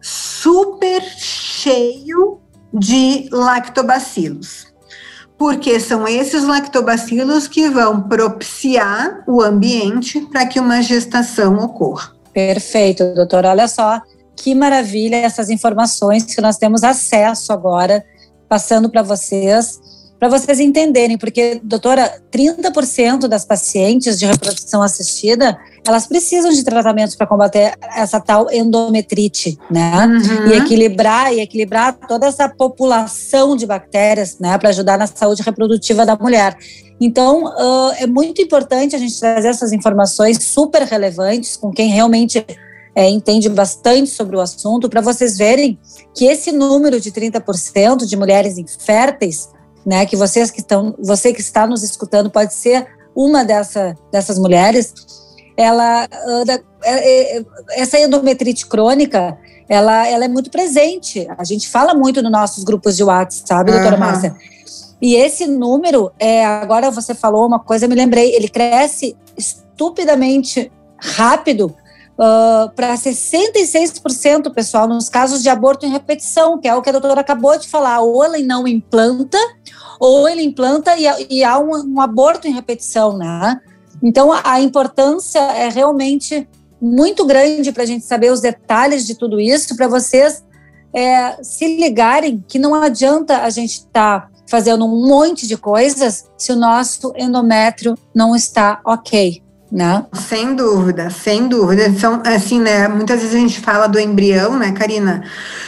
super 0.00 1.02
cheio 1.02 2.40
de 2.72 3.28
lactobacilos. 3.32 4.68
Porque 5.36 5.80
são 5.80 6.06
esses 6.06 6.44
lactobacilos 6.44 7.48
que 7.48 7.68
vão 7.70 8.02
propiciar 8.02 9.24
o 9.26 9.40
ambiente 9.40 10.20
para 10.20 10.44
que 10.44 10.60
uma 10.60 10.82
gestação 10.82 11.56
ocorra. 11.56 12.12
Perfeito, 12.32 13.14
doutora. 13.14 13.50
Olha 13.50 13.66
só 13.66 14.00
que 14.40 14.54
maravilha 14.54 15.16
essas 15.16 15.50
informações 15.50 16.24
que 16.24 16.40
nós 16.40 16.56
temos 16.56 16.82
acesso 16.82 17.52
agora, 17.52 18.02
passando 18.48 18.88
para 18.88 19.02
vocês, 19.02 19.78
para 20.18 20.28
vocês 20.28 20.58
entenderem, 20.58 21.18
porque, 21.18 21.60
doutora, 21.62 22.22
30% 22.32 23.28
das 23.28 23.44
pacientes 23.44 24.18
de 24.18 24.24
reprodução 24.24 24.82
assistida, 24.82 25.58
elas 25.86 26.06
precisam 26.06 26.50
de 26.50 26.64
tratamentos 26.64 27.16
para 27.16 27.26
combater 27.26 27.74
essa 27.94 28.18
tal 28.18 28.50
endometrite, 28.50 29.58
né? 29.70 30.06
Uhum. 30.06 30.48
E 30.48 30.52
equilibrar 30.54 31.34
e 31.34 31.40
equilibrar 31.40 31.92
toda 32.08 32.26
essa 32.26 32.48
população 32.48 33.54
de 33.56 33.66
bactérias, 33.66 34.38
né, 34.38 34.56
para 34.56 34.70
ajudar 34.70 34.98
na 34.98 35.06
saúde 35.06 35.42
reprodutiva 35.42 36.06
da 36.06 36.16
mulher. 36.16 36.56
Então, 36.98 37.44
uh, 37.44 37.92
é 37.98 38.06
muito 38.06 38.40
importante 38.40 38.96
a 38.96 38.98
gente 38.98 39.18
trazer 39.18 39.48
essas 39.48 39.72
informações 39.72 40.42
super 40.44 40.82
relevantes 40.82 41.56
com 41.56 41.70
quem 41.70 41.88
realmente 41.88 42.44
é, 42.94 43.08
entende 43.08 43.48
bastante 43.48 44.10
sobre 44.10 44.36
o 44.36 44.40
assunto, 44.40 44.88
para 44.88 45.00
vocês 45.00 45.38
verem 45.38 45.78
que 46.14 46.26
esse 46.26 46.52
número 46.52 47.00
de 47.00 47.10
30% 47.10 48.04
de 48.04 48.16
mulheres 48.16 48.58
inférteis, 48.58 49.48
né, 49.86 50.04
que 50.06 50.16
vocês 50.16 50.50
que 50.50 50.60
estão, 50.60 50.94
você 50.98 51.32
que 51.32 51.40
está 51.40 51.66
nos 51.66 51.82
escutando 51.82 52.30
pode 52.30 52.54
ser 52.54 52.86
uma 53.14 53.44
dessa, 53.44 53.96
dessas 54.12 54.38
mulheres, 54.38 54.92
ela 55.56 56.08
é, 56.82 57.38
é, 57.38 57.44
essa 57.72 57.98
endometrite 57.98 58.66
crônica, 58.66 59.36
ela, 59.68 60.06
ela 60.08 60.24
é 60.24 60.28
muito 60.28 60.50
presente. 60.50 61.28
A 61.36 61.44
gente 61.44 61.68
fala 61.68 61.94
muito 61.94 62.22
nos 62.22 62.32
nossos 62.32 62.64
grupos 62.64 62.96
de 62.96 63.04
WhatsApp, 63.04 63.48
sabe, 63.48 63.72
doutora 63.72 63.94
uhum. 63.94 64.00
Márcia? 64.00 64.34
E 65.00 65.14
esse 65.14 65.46
número, 65.46 66.10
é, 66.18 66.44
agora 66.44 66.90
você 66.90 67.14
falou 67.14 67.46
uma 67.46 67.58
coisa, 67.58 67.84
eu 67.84 67.88
me 67.88 67.94
lembrei, 67.94 68.34
ele 68.34 68.48
cresce 68.48 69.16
estupidamente 69.36 70.70
rápido 70.98 71.74
uh, 72.20 72.70
para 72.74 72.94
66%, 72.94 74.52
pessoal, 74.52 74.86
nos 74.86 75.08
casos 75.08 75.42
de 75.42 75.48
aborto 75.48 75.86
em 75.86 75.90
repetição, 75.90 76.58
que 76.58 76.68
é 76.68 76.74
o 76.74 76.82
que 76.82 76.90
a 76.90 76.92
doutora 76.92 77.22
acabou 77.22 77.58
de 77.58 77.66
falar. 77.66 78.00
Ou 78.00 78.22
ele 78.24 78.46
não 78.46 78.68
implanta, 78.68 79.38
ou 79.98 80.28
ele 80.28 80.42
implanta 80.42 80.94
e, 80.96 81.06
e 81.30 81.42
há 81.42 81.58
um, 81.58 81.94
um, 81.94 82.00
aborto 82.00 82.46
em 82.46 82.52
repetição, 82.52 83.16
né? 83.16 83.60
Então, 84.02 84.30
a, 84.30 84.42
a 84.44 84.60
importância 84.60 85.40
é 85.40 85.68
realmente 85.68 86.46
muito 86.80 87.24
grande 87.24 87.72
para 87.72 87.82
a 87.82 87.86
gente 87.86 88.04
saber 88.04 88.30
os 88.30 88.40
detalhes 88.40 89.06
de 89.06 89.14
tudo 89.14 89.40
isso, 89.40 89.76
para 89.76 89.88
vocês 89.88 90.42
é, 90.92 91.42
se 91.42 91.76
ligarem 91.76 92.44
que 92.46 92.58
não 92.58 92.74
adianta 92.74 93.42
a 93.42 93.50
gente 93.50 93.72
estar 93.72 94.22
tá 94.22 94.30
fazendo 94.46 94.84
um 94.84 95.06
monte 95.06 95.46
de 95.46 95.56
coisas 95.56 96.24
se 96.36 96.50
o 96.50 96.56
nosso 96.56 97.12
endométrio 97.16 97.96
não 98.14 98.34
está 98.34 98.80
ok. 98.84 99.42
Né? 99.70 100.04
Sem 100.12 100.54
dúvida, 100.56 101.10
sem 101.10 101.48
dúvida. 101.48 101.92
São 101.92 102.22
assim, 102.24 102.60
né? 102.60 102.88
Muitas 102.88 103.20
vezes 103.20 103.36
a 103.36 103.38
gente 103.38 103.60
fala 103.60 103.86
do 103.86 104.00
embrião, 104.00 104.58
né, 104.58 104.72
Karina? 104.72 105.22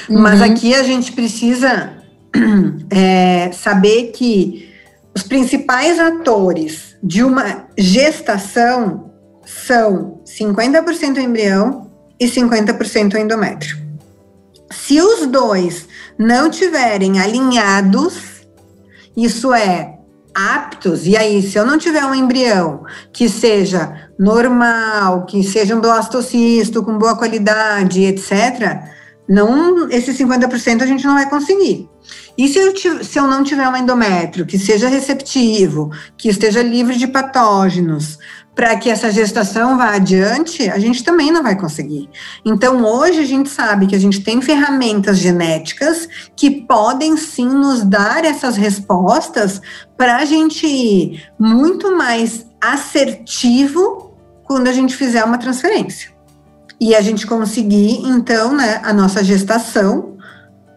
Uhum. 0.08 0.20
Mas 0.20 0.42
aqui 0.42 0.74
a 0.74 0.82
gente 0.82 1.12
precisa 1.12 1.92
é, 2.90 3.50
saber 3.52 4.10
que 4.12 4.72
os 5.14 5.22
principais 5.22 6.00
atores 6.00 6.96
de 7.02 7.22
uma 7.22 7.66
gestação 7.78 9.12
são 9.44 10.20
50% 10.26 11.18
embrião 11.18 11.90
e 12.18 12.26
50% 12.26 13.16
endométrio. 13.16 13.76
Se 14.70 15.00
os 15.00 15.26
dois 15.26 15.86
não 16.18 16.48
tiverem 16.48 17.20
alinhados, 17.20 18.46
isso 19.16 19.52
é 19.52 19.98
aptos, 20.34 21.06
e 21.06 21.16
aí, 21.16 21.42
se 21.42 21.58
eu 21.58 21.66
não 21.66 21.78
tiver 21.78 22.04
um 22.04 22.14
embrião 22.14 22.84
que 23.12 23.28
seja 23.28 24.10
normal, 24.18 25.26
que 25.26 25.42
seja 25.42 25.76
um 25.76 25.80
blastocisto 25.80 26.82
com 26.82 26.98
boa 26.98 27.16
qualidade, 27.16 28.04
etc., 28.04 28.80
não, 29.28 29.88
esse 29.90 30.12
50% 30.12 30.82
a 30.82 30.86
gente 30.86 31.06
não 31.06 31.14
vai 31.14 31.28
conseguir. 31.28 31.88
E 32.36 32.48
se 32.48 32.58
eu, 32.58 32.74
se 32.76 33.18
eu 33.18 33.26
não 33.26 33.44
tiver 33.44 33.68
um 33.68 33.76
endométrio 33.76 34.46
que 34.46 34.58
seja 34.58 34.88
receptivo, 34.88 35.90
que 36.16 36.28
esteja 36.28 36.62
livre 36.62 36.96
de 36.96 37.06
patógenos, 37.06 38.18
para 38.54 38.76
que 38.76 38.90
essa 38.90 39.10
gestação 39.10 39.78
vá 39.78 39.94
adiante, 39.94 40.68
a 40.68 40.78
gente 40.78 41.02
também 41.02 41.30
não 41.30 41.42
vai 41.42 41.56
conseguir. 41.56 42.08
Então, 42.44 42.84
hoje 42.84 43.20
a 43.20 43.24
gente 43.24 43.48
sabe 43.48 43.86
que 43.86 43.96
a 43.96 43.98
gente 43.98 44.20
tem 44.20 44.42
ferramentas 44.42 45.18
genéticas 45.18 46.08
que 46.36 46.50
podem 46.50 47.16
sim 47.16 47.48
nos 47.48 47.82
dar 47.82 48.24
essas 48.24 48.56
respostas 48.56 49.60
para 49.96 50.16
a 50.16 50.24
gente 50.24 50.66
ir 50.66 51.22
muito 51.38 51.96
mais 51.96 52.46
assertivo 52.60 54.14
quando 54.44 54.68
a 54.68 54.72
gente 54.72 54.94
fizer 54.94 55.24
uma 55.24 55.38
transferência. 55.38 56.10
E 56.78 56.94
a 56.94 57.00
gente 57.00 57.26
conseguir, 57.26 58.00
então, 58.04 58.54
né, 58.54 58.80
a 58.82 58.92
nossa 58.92 59.24
gestação, 59.24 60.16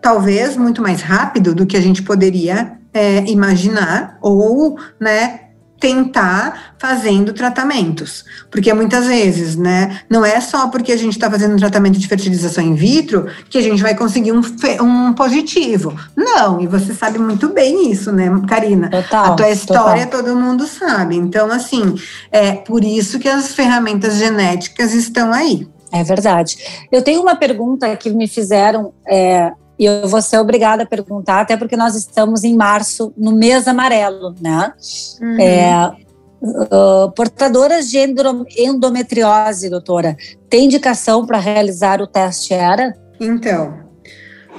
talvez 0.01 0.55
muito 0.55 0.81
mais 0.81 1.01
rápido 1.01 1.53
do 1.53 1.65
que 1.65 1.75
a 1.75 1.81
gente 1.81 2.03
poderia 2.03 2.77
é, 2.93 3.25
imaginar, 3.25 4.17
ou, 4.21 4.79
né, 5.01 5.44
tentar 5.85 6.73
fazendo 6.79 7.31
tratamentos. 7.31 8.25
Porque 8.49 8.73
muitas 8.73 9.05
vezes, 9.05 9.55
né, 9.55 9.99
não 10.09 10.25
é 10.25 10.41
só 10.41 10.67
porque 10.67 10.91
a 10.91 10.97
gente 10.97 11.13
está 11.13 11.29
fazendo 11.29 11.53
um 11.53 11.57
tratamento 11.57 11.99
de 11.99 12.07
fertilização 12.07 12.63
in 12.63 12.73
vitro 12.73 13.27
que 13.51 13.59
a 13.59 13.61
gente 13.61 13.83
vai 13.83 13.93
conseguir 13.95 14.31
um, 14.31 14.41
um 14.81 15.13
positivo. 15.13 15.95
Não, 16.17 16.59
e 16.59 16.65
você 16.65 16.91
sabe 16.91 17.19
muito 17.19 17.49
bem 17.49 17.91
isso, 17.91 18.11
né, 18.11 18.31
Karina? 18.47 18.89
Total, 18.89 19.33
a 19.33 19.35
tua 19.35 19.49
história 19.51 20.07
total. 20.07 20.23
todo 20.23 20.35
mundo 20.35 20.65
sabe. 20.65 21.17
Então, 21.17 21.51
assim, 21.51 21.93
é 22.31 22.53
por 22.53 22.83
isso 22.83 23.19
que 23.19 23.29
as 23.29 23.53
ferramentas 23.53 24.15
genéticas 24.15 24.91
estão 24.91 25.31
aí. 25.31 25.67
É 25.91 26.03
verdade. 26.03 26.57
Eu 26.91 27.03
tenho 27.03 27.21
uma 27.21 27.35
pergunta 27.35 27.95
que 27.95 28.09
me 28.09 28.27
fizeram 28.27 28.91
é, 29.07 29.51
e 29.77 29.85
eu 29.85 30.07
vou 30.07 30.21
ser 30.21 30.37
obrigada 30.37 30.83
a 30.83 30.85
perguntar, 30.85 31.41
até 31.41 31.57
porque 31.57 31.75
nós 31.75 31.95
estamos 31.95 32.43
em 32.43 32.55
março, 32.55 33.13
no 33.17 33.31
mês 33.31 33.67
amarelo, 33.67 34.33
né? 34.41 34.73
Uhum. 35.21 35.39
É, 35.39 35.91
uh, 36.41 37.11
portadoras 37.11 37.89
de 37.89 37.97
endometriose, 38.57 39.69
doutora, 39.69 40.15
tem 40.49 40.65
indicação 40.65 41.25
para 41.25 41.39
realizar 41.39 42.01
o 42.01 42.07
teste 42.07 42.53
ERA? 42.53 42.93
Então, 43.19 43.73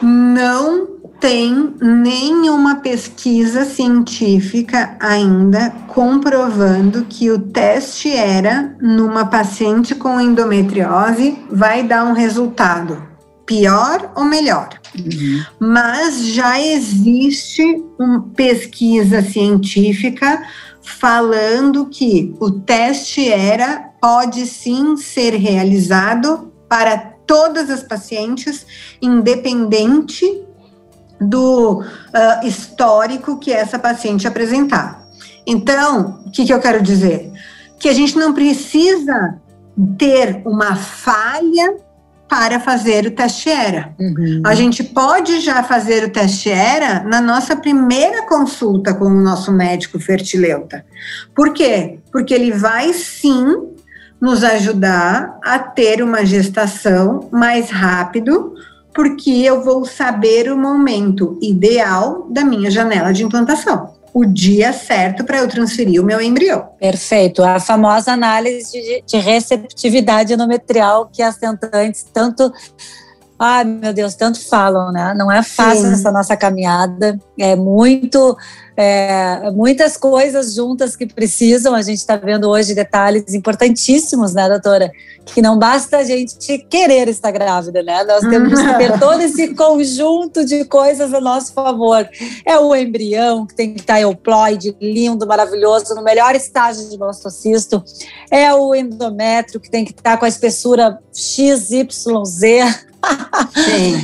não 0.02 0.96
tem 1.18 1.74
nenhuma 1.80 2.76
pesquisa 2.76 3.64
científica 3.64 4.96
ainda 5.00 5.70
comprovando 5.88 7.06
que 7.08 7.30
o 7.30 7.38
teste 7.38 8.10
ERA 8.10 8.76
numa 8.80 9.24
paciente 9.24 9.94
com 9.94 10.20
endometriose 10.20 11.38
vai 11.50 11.82
dar 11.82 12.04
um 12.04 12.12
resultado 12.12 13.15
pior 13.46 14.12
ou 14.16 14.24
melhor. 14.24 14.68
Uhum. 14.98 15.44
Mas 15.60 16.26
já 16.26 16.60
existe 16.60 17.62
uma 17.98 18.22
pesquisa 18.34 19.22
científica 19.22 20.42
falando 20.82 21.86
que 21.86 22.34
o 22.40 22.50
teste 22.50 23.28
ERA 23.28 23.90
pode 24.00 24.46
sim 24.46 24.96
ser 24.96 25.34
realizado 25.34 26.52
para 26.68 26.96
todas 27.26 27.70
as 27.70 27.82
pacientes, 27.82 28.66
independente 29.00 30.24
do 31.20 31.80
uh, 31.80 32.46
histórico 32.46 33.38
que 33.38 33.52
essa 33.52 33.78
paciente 33.78 34.28
apresentar. 34.28 35.04
Então, 35.46 36.22
o 36.26 36.30
que, 36.30 36.44
que 36.44 36.52
eu 36.52 36.60
quero 36.60 36.82
dizer? 36.82 37.32
Que 37.78 37.88
a 37.88 37.92
gente 37.92 38.16
não 38.16 38.32
precisa 38.32 39.40
ter 39.98 40.42
uma 40.44 40.76
falha 40.76 41.76
para 42.28 42.58
fazer 42.58 43.06
o 43.06 43.10
teste 43.10 43.48
ERA. 43.48 43.94
Uhum. 43.98 44.42
A 44.44 44.54
gente 44.54 44.82
pode 44.82 45.40
já 45.40 45.62
fazer 45.62 46.04
o 46.04 46.10
teste 46.10 46.48
ERA 46.48 47.04
na 47.04 47.20
nossa 47.20 47.56
primeira 47.56 48.26
consulta 48.26 48.92
com 48.94 49.06
o 49.06 49.20
nosso 49.20 49.52
médico 49.52 49.98
fertileuta. 49.98 50.84
Por 51.34 51.52
quê? 51.52 52.00
Porque 52.10 52.34
ele 52.34 52.52
vai 52.52 52.92
sim 52.92 53.46
nos 54.20 54.42
ajudar 54.42 55.38
a 55.44 55.58
ter 55.58 56.02
uma 56.02 56.24
gestação 56.24 57.28
mais 57.30 57.70
rápido, 57.70 58.54
porque 58.94 59.30
eu 59.30 59.62
vou 59.62 59.84
saber 59.84 60.50
o 60.50 60.56
momento 60.56 61.38
ideal 61.40 62.26
da 62.30 62.44
minha 62.44 62.70
janela 62.70 63.12
de 63.12 63.22
implantação 63.22 63.95
o 64.16 64.24
dia 64.24 64.72
certo 64.72 65.24
para 65.24 65.36
eu 65.36 65.46
transferir 65.46 66.00
o 66.00 66.04
meu 66.04 66.22
embrião. 66.22 66.70
Perfeito. 66.80 67.44
A 67.44 67.60
famosa 67.60 68.12
análise 68.12 68.72
de, 68.72 69.02
de 69.06 69.18
receptividade 69.18 70.32
endometrial 70.32 71.10
que 71.12 71.20
as 71.20 71.36
tentantes 71.36 72.06
tanto 72.14 72.50
Ai, 73.38 73.64
meu 73.64 73.92
Deus, 73.92 74.14
tanto 74.14 74.40
falam, 74.48 74.90
né? 74.90 75.12
Não 75.14 75.30
é 75.30 75.42
fácil 75.42 75.88
Sim. 75.88 75.92
essa 75.92 76.10
nossa 76.10 76.34
caminhada. 76.34 77.18
É 77.38 77.54
muito, 77.54 78.34
é, 78.74 79.50
muitas 79.50 79.98
coisas 79.98 80.54
juntas 80.54 80.96
que 80.96 81.04
precisam. 81.06 81.74
A 81.74 81.82
gente 81.82 81.98
está 81.98 82.16
vendo 82.16 82.48
hoje 82.48 82.74
detalhes 82.74 83.34
importantíssimos, 83.34 84.32
né, 84.32 84.48
doutora? 84.48 84.90
Que 85.26 85.42
não 85.42 85.58
basta 85.58 85.98
a 85.98 86.04
gente 86.04 86.56
querer 86.70 87.08
estar 87.08 87.30
grávida, 87.30 87.82
né? 87.82 88.04
Nós 88.04 88.20
temos 88.20 88.58
que 88.58 88.74
ter 88.78 88.98
todo 88.98 89.20
esse 89.20 89.52
conjunto 89.54 90.42
de 90.42 90.64
coisas 90.64 91.12
a 91.12 91.20
nosso 91.20 91.52
favor. 91.52 92.08
É 92.46 92.58
o 92.58 92.74
embrião, 92.74 93.46
que 93.46 93.54
tem 93.54 93.74
que 93.74 93.80
estar 93.80 94.00
euploide, 94.00 94.74
lindo, 94.80 95.26
maravilhoso, 95.26 95.94
no 95.94 96.02
melhor 96.02 96.34
estágio 96.34 96.88
de 96.88 96.96
blastocisto. 96.96 97.84
É 98.30 98.54
o 98.54 98.74
endométrio, 98.74 99.60
que 99.60 99.70
tem 99.70 99.84
que 99.84 99.92
estar 99.92 100.16
com 100.16 100.24
a 100.24 100.28
espessura 100.28 100.98
XYZ 101.12 102.86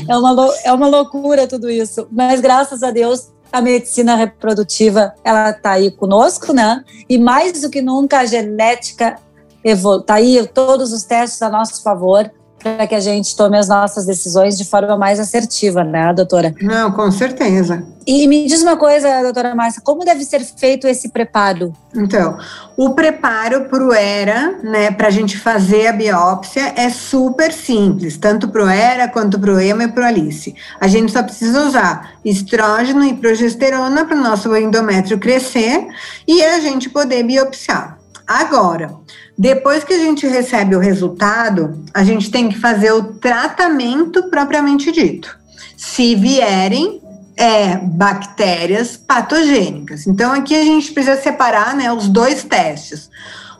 é, 0.08 0.16
uma, 0.16 0.54
é 0.64 0.72
uma 0.72 0.88
loucura 0.88 1.46
tudo 1.46 1.70
isso. 1.70 2.06
Mas 2.10 2.40
graças 2.40 2.82
a 2.82 2.90
Deus, 2.90 3.32
a 3.52 3.60
medicina 3.60 4.14
reprodutiva, 4.14 5.14
ela 5.22 5.50
está 5.50 5.72
aí 5.72 5.90
conosco, 5.90 6.52
né? 6.52 6.84
E 7.08 7.18
mais 7.18 7.60
do 7.60 7.70
que 7.70 7.82
nunca, 7.82 8.20
a 8.20 8.26
genética 8.26 9.18
está 9.64 10.14
aí, 10.14 10.46
todos 10.52 10.92
os 10.92 11.04
testes 11.04 11.40
a 11.42 11.50
nosso 11.50 11.82
favor. 11.82 12.30
Para 12.62 12.86
que 12.86 12.94
a 12.94 13.00
gente 13.00 13.36
tome 13.36 13.58
as 13.58 13.68
nossas 13.68 14.06
decisões 14.06 14.56
de 14.56 14.64
forma 14.64 14.96
mais 14.96 15.18
assertiva, 15.18 15.82
né, 15.82 16.12
doutora? 16.14 16.54
Não, 16.60 16.92
com 16.92 17.10
certeza. 17.10 17.84
E 18.06 18.26
me 18.26 18.46
diz 18.46 18.62
uma 18.62 18.76
coisa, 18.76 19.22
doutora 19.22 19.54
Márcia, 19.54 19.80
como 19.82 20.04
deve 20.04 20.24
ser 20.24 20.40
feito 20.40 20.86
esse 20.88 21.08
preparo? 21.08 21.72
Então, 21.94 22.36
o 22.76 22.90
preparo 22.90 23.66
para 23.66 23.84
o 23.84 23.92
ERA, 23.92 24.58
né, 24.62 24.90
para 24.90 25.08
a 25.08 25.10
gente 25.10 25.38
fazer 25.38 25.86
a 25.86 25.92
biópsia, 25.92 26.72
é 26.76 26.90
super 26.90 27.52
simples, 27.52 28.16
tanto 28.16 28.48
para 28.48 28.64
o 28.64 28.68
ERA 28.68 29.08
quanto 29.08 29.38
para 29.38 29.52
o 29.52 29.60
EMA 29.60 29.84
e 29.84 29.88
para 29.88 30.04
o 30.04 30.06
ALICE. 30.06 30.54
A 30.80 30.88
gente 30.88 31.12
só 31.12 31.22
precisa 31.22 31.64
usar 31.64 32.14
estrógeno 32.24 33.04
e 33.04 33.14
progesterona 33.14 34.04
para 34.04 34.16
o 34.16 34.20
nosso 34.20 34.54
endométrio 34.56 35.18
crescer 35.18 35.86
e 36.26 36.42
a 36.42 36.58
gente 36.60 36.90
poder 36.90 37.22
biopsiar. 37.22 38.01
Agora, 38.26 38.94
depois 39.36 39.84
que 39.84 39.92
a 39.92 39.98
gente 39.98 40.26
recebe 40.26 40.76
o 40.76 40.80
resultado, 40.80 41.84
a 41.92 42.04
gente 42.04 42.30
tem 42.30 42.48
que 42.48 42.58
fazer 42.58 42.92
o 42.92 43.14
tratamento 43.14 44.28
propriamente 44.30 44.92
dito. 44.92 45.38
Se 45.76 46.14
vierem 46.14 47.00
é, 47.36 47.76
bactérias 47.76 48.96
patogênicas. 48.96 50.06
Então, 50.06 50.32
aqui 50.32 50.54
a 50.54 50.64
gente 50.64 50.92
precisa 50.92 51.20
separar 51.20 51.74
né, 51.74 51.92
os 51.92 52.08
dois 52.08 52.44
testes. 52.44 53.10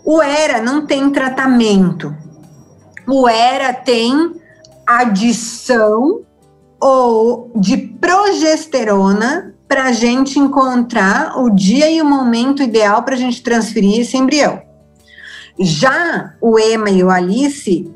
O 0.04 0.22
ERA 0.22 0.60
não 0.60 0.86
tem 0.86 1.10
tratamento. 1.10 2.14
O 3.06 3.28
ERA 3.28 3.72
tem 3.72 4.32
adição 4.86 6.22
ou 6.80 7.52
de 7.54 7.76
progesterona 7.76 9.54
para 9.72 9.84
a 9.84 9.92
gente 9.92 10.38
encontrar 10.38 11.40
o 11.40 11.48
dia 11.48 11.90
e 11.90 12.02
o 12.02 12.04
momento 12.04 12.62
ideal 12.62 13.02
para 13.04 13.14
a 13.14 13.18
gente 13.18 13.42
transferir 13.42 14.00
esse 14.00 14.18
embrião. 14.18 14.60
Já 15.58 16.34
o 16.42 16.58
Ema 16.58 16.90
e 16.90 17.02
o 17.02 17.08
Alice 17.08 17.90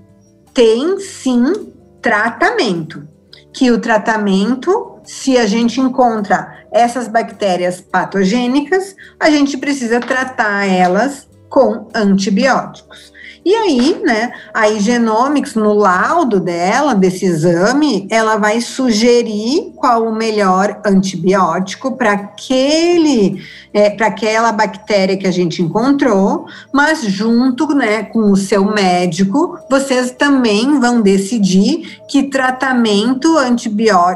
tem 0.54 0.98
sim 0.98 1.74
tratamento, 2.00 3.06
que 3.52 3.70
o 3.70 3.78
tratamento, 3.78 5.00
se 5.04 5.36
a 5.36 5.46
gente 5.46 5.78
encontra 5.78 6.64
essas 6.72 7.08
bactérias 7.08 7.78
patogênicas, 7.78 8.96
a 9.20 9.28
gente 9.28 9.58
precisa 9.58 10.00
tratar 10.00 10.64
elas 10.64 11.28
com 11.50 11.88
antibióticos. 11.94 13.12
E 13.46 13.54
aí, 13.54 14.02
né, 14.04 14.32
a 14.52 14.68
Genomics, 14.72 15.54
no 15.54 15.72
laudo 15.72 16.40
dela, 16.40 16.96
desse 16.96 17.26
exame, 17.26 18.08
ela 18.10 18.36
vai 18.38 18.60
sugerir 18.60 19.72
qual 19.76 20.02
o 20.02 20.12
melhor 20.12 20.80
antibiótico 20.84 21.96
para 21.96 22.10
aquele, 22.10 23.40
é, 23.72 23.90
para 23.90 24.08
aquela 24.08 24.50
bactéria 24.50 25.16
que 25.16 25.28
a 25.28 25.30
gente 25.30 25.62
encontrou, 25.62 26.46
mas 26.72 27.02
junto, 27.02 27.72
né, 27.72 28.02
com 28.02 28.32
o 28.32 28.36
seu 28.36 28.64
médico, 28.64 29.56
vocês 29.70 30.10
também 30.10 30.80
vão 30.80 31.00
decidir 31.00 32.00
que 32.08 32.24
tratamento 32.24 33.36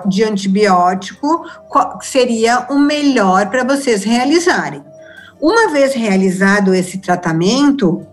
de 0.08 0.24
antibiótico 0.24 1.44
seria 2.02 2.66
o 2.68 2.80
melhor 2.80 3.48
para 3.48 3.62
vocês 3.62 4.02
realizarem. 4.02 4.82
Uma 5.40 5.70
vez 5.70 5.94
realizado 5.94 6.74
esse 6.74 6.98
tratamento, 6.98 8.04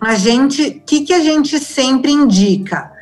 a 0.00 0.14
gente, 0.14 0.62
o 0.62 0.80
que, 0.86 1.00
que 1.02 1.12
a 1.12 1.20
gente 1.20 1.58
sempre 1.58 2.12
indica? 2.12 2.92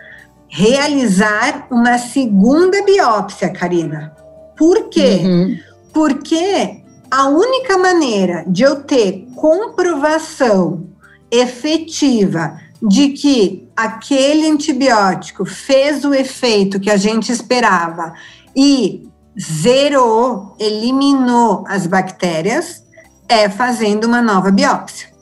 Realizar 0.48 1.66
uma 1.70 1.98
segunda 1.98 2.82
biópsia, 2.85 3.50
Karina. 3.50 4.14
Por 4.56 4.88
quê? 4.88 5.20
Uhum. 5.22 5.59
Porque 5.92 6.82
a 7.11 7.28
única 7.28 7.76
maneira 7.78 8.44
de 8.46 8.62
eu 8.62 8.82
ter 8.82 9.26
comprovação 9.35 10.88
efetiva 11.30 12.59
de 12.82 13.11
que 13.11 13.68
aquele 13.76 14.48
antibiótico 14.48 15.44
fez 15.44 16.04
o 16.04 16.14
efeito 16.14 16.80
que 16.80 16.90
a 16.90 16.96
gente 16.96 17.30
esperava 17.30 18.14
e 18.54 19.06
zerou, 19.38 20.56
eliminou 20.59 21.64
as 21.68 21.87
bactérias, 21.87 22.82
é 23.28 23.48
fazendo 23.48 24.04
uma 24.04 24.22
nova 24.22 24.50
biópsia. 24.50 25.15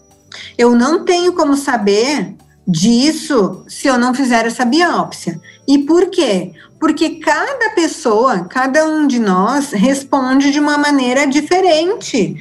Eu 0.57 0.75
não 0.75 1.05
tenho 1.05 1.33
como 1.33 1.57
saber 1.57 2.35
disso 2.67 3.65
se 3.69 3.87
eu 3.87 3.99
não 3.99 4.15
fizer 4.15 4.47
essa 4.47 4.65
biópsia. 4.65 5.41
E 5.67 5.79
por 5.79 6.11
quê? 6.11 6.53
Porque 6.81 7.17
cada 7.17 7.71
pessoa, 7.71 8.45
cada 8.45 8.85
um 8.87 9.07
de 9.07 9.19
nós, 9.19 9.71
responde 9.73 10.51
de 10.51 10.61
uma 10.61 10.77
maneira 10.77 11.27
diferente 11.27 12.37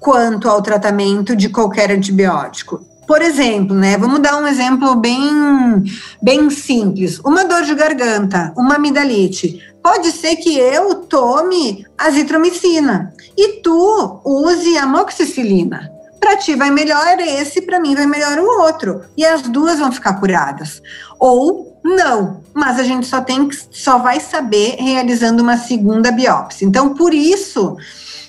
quanto 0.00 0.48
ao 0.48 0.62
tratamento 0.62 1.34
de 1.34 1.48
qualquer 1.48 1.90
antibiótico. 1.90 2.84
Por 3.06 3.22
exemplo, 3.22 3.74
né? 3.74 3.96
Vamos 3.96 4.20
dar 4.20 4.36
um 4.36 4.46
exemplo 4.46 4.96
bem, 4.96 5.84
bem 6.20 6.50
simples. 6.50 7.20
Uma 7.20 7.44
dor 7.44 7.62
de 7.62 7.74
garganta, 7.74 8.52
uma 8.56 8.76
amidalite. 8.76 9.60
Pode 9.82 10.10
ser 10.10 10.36
que 10.36 10.58
eu 10.58 10.96
tome 10.96 11.86
azitromicina 11.96 13.12
e 13.36 13.60
tu 13.60 14.20
use 14.24 14.76
amoxicilina. 14.76 15.95
Para 16.26 16.38
ti 16.38 16.56
vai 16.56 16.72
melhor 16.72 17.20
esse, 17.20 17.62
para 17.62 17.78
mim 17.78 17.94
vai 17.94 18.04
melhor 18.04 18.36
o 18.40 18.62
outro. 18.62 19.02
E 19.16 19.24
as 19.24 19.42
duas 19.42 19.78
vão 19.78 19.92
ficar 19.92 20.14
curadas. 20.14 20.82
Ou 21.20 21.80
não, 21.84 22.42
mas 22.52 22.80
a 22.80 22.82
gente 22.82 23.06
só 23.06 23.20
tem 23.20 23.46
que 23.46 23.56
só 23.70 23.98
vai 23.98 24.18
saber 24.18 24.74
realizando 24.76 25.40
uma 25.40 25.56
segunda 25.56 26.10
biópsia. 26.10 26.66
Então, 26.66 26.94
por 26.94 27.14
isso 27.14 27.76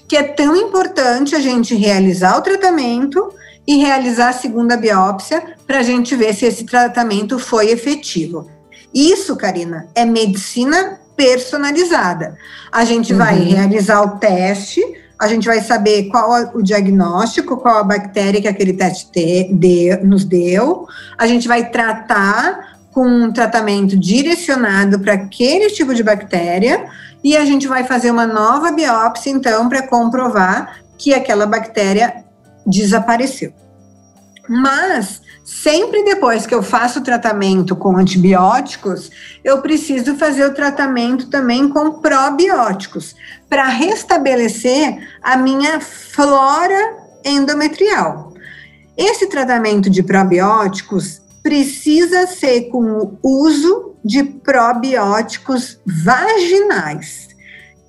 que 0.07 0.15
é 0.15 0.21
tão 0.21 0.55
importante 0.55 1.35
a 1.35 1.39
gente 1.39 1.73
realizar 1.73 2.37
o 2.37 2.41
tratamento 2.41 3.33
e 3.65 3.77
realizar 3.77 4.29
a 4.29 4.33
segunda 4.33 4.77
biópsia 4.77 5.55
para 5.65 5.79
a 5.79 5.83
gente 5.83 6.15
ver 6.15 6.35
se 6.35 6.45
esse 6.45 6.65
tratamento 6.65 7.39
foi 7.39 7.71
efetivo. 7.71 8.47
Isso, 8.93 9.35
Karina, 9.35 9.87
é 9.95 10.05
medicina 10.05 10.99
personalizada. 11.15 12.37
A 12.71 12.85
gente 12.85 13.11
uhum. 13.11 13.17
vai 13.17 13.39
realizar 13.39 14.03
o 14.03 14.19
teste 14.19 14.83
a 15.19 15.27
gente 15.27 15.45
vai 15.47 15.61
saber 15.61 16.09
qual 16.09 16.51
o 16.53 16.61
diagnóstico, 16.61 17.57
qual 17.57 17.77
a 17.77 17.83
bactéria 17.83 18.41
que 18.41 18.47
aquele 18.47 18.73
teste 18.73 19.11
te, 19.11 19.51
de, 19.51 19.97
nos 20.03 20.23
deu, 20.23 20.87
a 21.17 21.25
gente 21.25 21.47
vai 21.47 21.69
tratar 21.69 22.77
com 22.91 23.07
um 23.07 23.31
tratamento 23.31 23.97
direcionado 23.97 24.99
para 24.99 25.13
aquele 25.13 25.69
tipo 25.69 25.93
de 25.93 26.03
bactéria 26.03 26.85
e 27.23 27.35
a 27.35 27.45
gente 27.45 27.67
vai 27.67 27.83
fazer 27.83 28.11
uma 28.11 28.25
nova 28.25 28.71
biópsia, 28.71 29.29
então, 29.29 29.67
para 29.67 29.87
comprovar 29.87 30.79
que 30.97 31.13
aquela 31.13 31.45
bactéria 31.45 32.23
desapareceu. 32.65 33.53
Mas 34.47 35.21
sempre 35.43 36.03
depois 36.03 36.45
que 36.45 36.55
eu 36.55 36.63
faço 36.63 36.99
o 36.99 37.03
tratamento 37.03 37.75
com 37.75 37.97
antibióticos, 37.97 39.11
eu 39.43 39.61
preciso 39.61 40.15
fazer 40.15 40.45
o 40.45 40.53
tratamento 40.53 41.29
também 41.29 41.67
com 41.69 41.99
probióticos, 41.99 43.15
para 43.49 43.67
restabelecer 43.67 44.97
a 45.21 45.37
minha 45.37 45.79
flora 45.79 46.97
endometrial. 47.23 48.33
Esse 48.97 49.27
tratamento 49.27 49.89
de 49.89 50.01
probióticos 50.01 51.21
precisa 51.43 52.27
ser 52.27 52.69
com 52.69 53.17
o 53.21 53.45
uso 53.45 53.95
de 54.03 54.23
probióticos 54.23 55.79
vaginais 55.85 57.27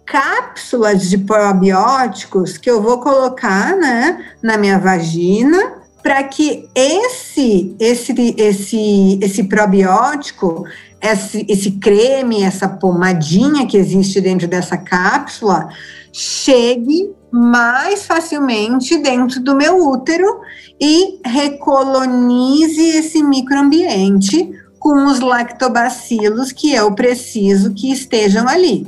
cápsulas 0.08 1.08
de 1.08 1.18
probióticos 1.18 2.56
que 2.56 2.70
eu 2.70 2.82
vou 2.82 2.98
colocar 2.98 3.76
né, 3.76 4.24
na 4.42 4.56
minha 4.56 4.78
vagina 4.78 5.77
para 6.02 6.22
que 6.24 6.68
esse, 6.74 7.74
esse, 7.78 8.34
esse, 8.36 9.18
esse 9.20 9.44
probiótico, 9.44 10.64
esse, 11.00 11.44
esse 11.48 11.72
creme, 11.72 12.42
essa 12.42 12.68
pomadinha 12.68 13.66
que 13.66 13.76
existe 13.76 14.20
dentro 14.20 14.46
dessa 14.46 14.76
cápsula, 14.76 15.68
chegue 16.12 17.10
mais 17.30 18.06
facilmente 18.06 18.96
dentro 18.98 19.40
do 19.40 19.54
meu 19.54 19.86
útero 19.86 20.40
e 20.80 21.20
recolonize 21.24 22.80
esse 22.80 23.22
microambiente 23.22 24.50
com 24.78 25.06
os 25.06 25.20
lactobacilos 25.20 26.52
que 26.52 26.72
eu 26.72 26.94
preciso 26.94 27.74
que 27.74 27.92
estejam 27.92 28.48
ali. 28.48 28.86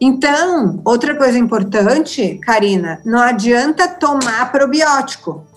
Então, 0.00 0.80
outra 0.82 1.14
coisa 1.14 1.38
importante, 1.38 2.40
Karina, 2.42 3.00
não 3.04 3.20
adianta 3.20 3.86
tomar 3.86 4.50
probiótico 4.50 5.49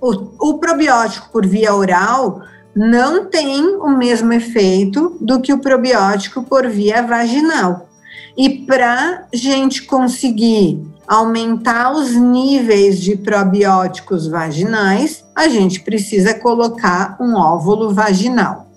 o, 0.00 0.50
o 0.50 0.58
probiótico 0.58 1.30
por 1.30 1.46
via 1.46 1.74
oral 1.74 2.42
não 2.74 3.26
tem 3.26 3.76
o 3.76 3.88
mesmo 3.88 4.32
efeito 4.32 5.16
do 5.20 5.40
que 5.40 5.52
o 5.52 5.58
probiótico 5.58 6.42
por 6.42 6.68
via 6.68 7.02
vaginal. 7.02 7.88
E 8.36 8.64
para 8.64 9.26
gente 9.32 9.82
conseguir 9.82 10.80
aumentar 11.06 11.90
os 11.90 12.12
níveis 12.12 13.00
de 13.00 13.16
probióticos 13.16 14.28
vaginais, 14.28 15.24
a 15.34 15.48
gente 15.48 15.80
precisa 15.80 16.34
colocar 16.34 17.16
um 17.20 17.34
óvulo 17.34 17.92
vaginal. 17.92 18.68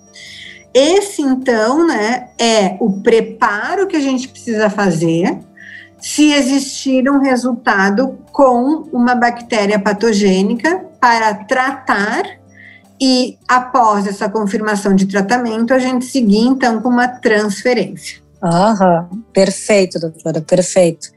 Esse, 0.74 1.20
então, 1.20 1.86
né, 1.86 2.30
é 2.38 2.76
o 2.80 3.02
preparo 3.02 3.86
que 3.86 3.96
a 3.96 4.00
gente 4.00 4.28
precisa 4.28 4.70
fazer 4.70 5.38
se 6.02 6.32
existir 6.32 7.08
um 7.08 7.20
resultado 7.20 8.18
com 8.32 8.88
uma 8.92 9.14
bactéria 9.14 9.78
patogênica 9.78 10.84
para 11.00 11.32
tratar 11.32 12.24
e 13.00 13.38
após 13.48 14.06
essa 14.06 14.28
confirmação 14.28 14.96
de 14.96 15.06
tratamento, 15.06 15.72
a 15.72 15.78
gente 15.78 16.04
seguir 16.04 16.40
então 16.40 16.82
com 16.82 16.88
uma 16.88 17.06
transferência. 17.06 18.20
Aham, 18.42 19.08
perfeito, 19.32 20.00
doutora, 20.00 20.40
perfeito. 20.40 21.08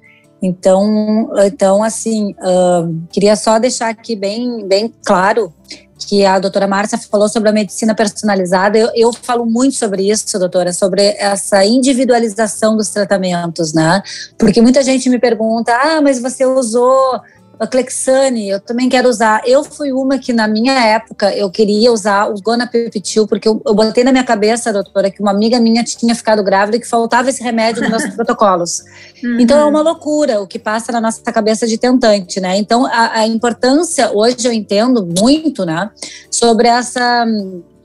Então, 0.41 1.32
então 1.45 1.84
assim, 1.84 2.32
uh, 2.34 3.08
queria 3.10 3.36
só 3.36 3.58
deixar 3.58 3.89
aqui 3.89 4.15
bem, 4.15 4.67
bem 4.67 4.93
claro 5.04 5.52
que 5.97 6.25
a 6.25 6.39
doutora 6.39 6.67
Márcia 6.67 6.97
falou 6.97 7.29
sobre 7.29 7.49
a 7.49 7.53
medicina 7.53 7.95
personalizada. 7.95 8.77
Eu, 8.77 8.91
eu 8.95 9.13
falo 9.13 9.45
muito 9.45 9.75
sobre 9.75 10.10
isso, 10.10 10.38
doutora, 10.38 10.73
sobre 10.73 11.15
essa 11.17 11.65
individualização 11.65 12.75
dos 12.75 12.89
tratamentos, 12.89 13.73
né? 13.73 14.01
Porque 14.38 14.62
muita 14.62 14.84
gente 14.84 15.10
me 15.10 15.19
pergunta: 15.19 15.73
ah, 15.73 16.01
mas 16.01 16.19
você 16.19 16.45
usou 16.45 17.21
a 17.60 17.68
Clexane, 17.68 18.50
eu 18.50 18.60
também 18.60 18.89
quero 18.89 19.08
usar. 19.10 19.41
Eu 19.46 19.63
fui 19.63 19.91
uma 19.91 20.18
que, 20.18 20.34
na 20.34 20.48
minha 20.48 20.74
época, 20.74 21.36
eu 21.36 21.50
queria 21.50 21.91
usar 21.91 22.30
o 22.30 22.41
Gonapeptil, 22.41 23.28
porque 23.28 23.48
eu, 23.48 23.62
eu 23.65 23.74
botei 23.74 24.04
na 24.04 24.12
minha 24.12 24.24
cabeça, 24.24 24.74
doutora, 24.74 25.10
que 25.10 25.22
uma 25.22 25.32
amiga 25.32 25.60
minha 25.60 25.84
tinha 25.84 26.13
ficado 26.15 26.44
grávida 26.44 26.78
e 26.78 26.80
que 26.80 26.88
faltava 26.88 27.30
esse 27.30 27.44
remédio 27.44 27.82
nos 27.82 27.91
nossos 27.91 28.13
protocolos. 28.15 28.82
Uhum. 29.24 29.39
Então, 29.39 29.60
é 29.60 29.65
uma 29.65 29.82
loucura 29.82 30.41
o 30.41 30.48
que 30.48 30.60
passa 30.60 30.91
na 30.91 31.02
nossa 31.02 31.22
cabeça 31.32 31.68
de 31.68 31.78
tentante, 31.78 32.39
né? 32.39 32.58
Então, 32.58 32.86
a, 32.86 33.20
a 33.20 33.28
importância, 33.28 34.12
hoje 34.12 34.46
eu 34.46 34.52
entendo 34.52 35.06
muito, 35.06 35.65
né, 35.65 35.89
sobre 36.30 36.68
essa 36.68 37.26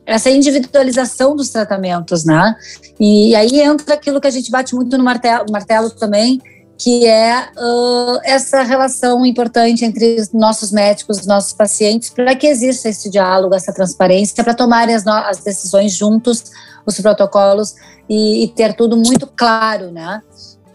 essa 0.07 0.29
individualização 0.29 1.37
dos 1.37 1.51
tratamentos, 1.51 2.25
né? 2.25 2.57
E, 2.99 3.31
e 3.31 3.35
aí 3.37 3.61
entra 3.61 3.95
aquilo 3.95 4.21
que 4.21 4.27
a 4.27 4.31
gente 4.31 4.51
bate 4.51 4.75
muito 4.75 4.99
no 4.99 5.05
martelo, 5.05 5.47
martelo 5.53 5.89
também, 5.89 6.41
que 6.81 7.07
é 7.07 7.51
uh, 7.59 8.21
essa 8.25 8.63
relação 8.63 9.27
importante 9.27 9.85
entre 9.85 10.19
os 10.19 10.33
nossos 10.33 10.73
médicos, 10.73 11.19
os 11.19 11.27
nossos 11.27 11.53
pacientes, 11.53 12.09
para 12.09 12.35
que 12.35 12.47
exista 12.47 12.89
esse 12.89 13.11
diálogo, 13.11 13.55
essa 13.55 13.71
transparência, 13.71 14.43
para 14.43 14.55
tomarem 14.55 14.95
as, 14.95 15.07
as, 15.07 15.41
decisões 15.41 15.93
juntos, 15.95 16.43
os 16.87 16.99
protocolos 16.99 17.75
e, 18.09 18.45
e, 18.45 18.49
ter 18.49 18.73
tudo 18.73 18.97
muito 18.97 19.27
claro, 19.27 19.91
né? 19.91 20.23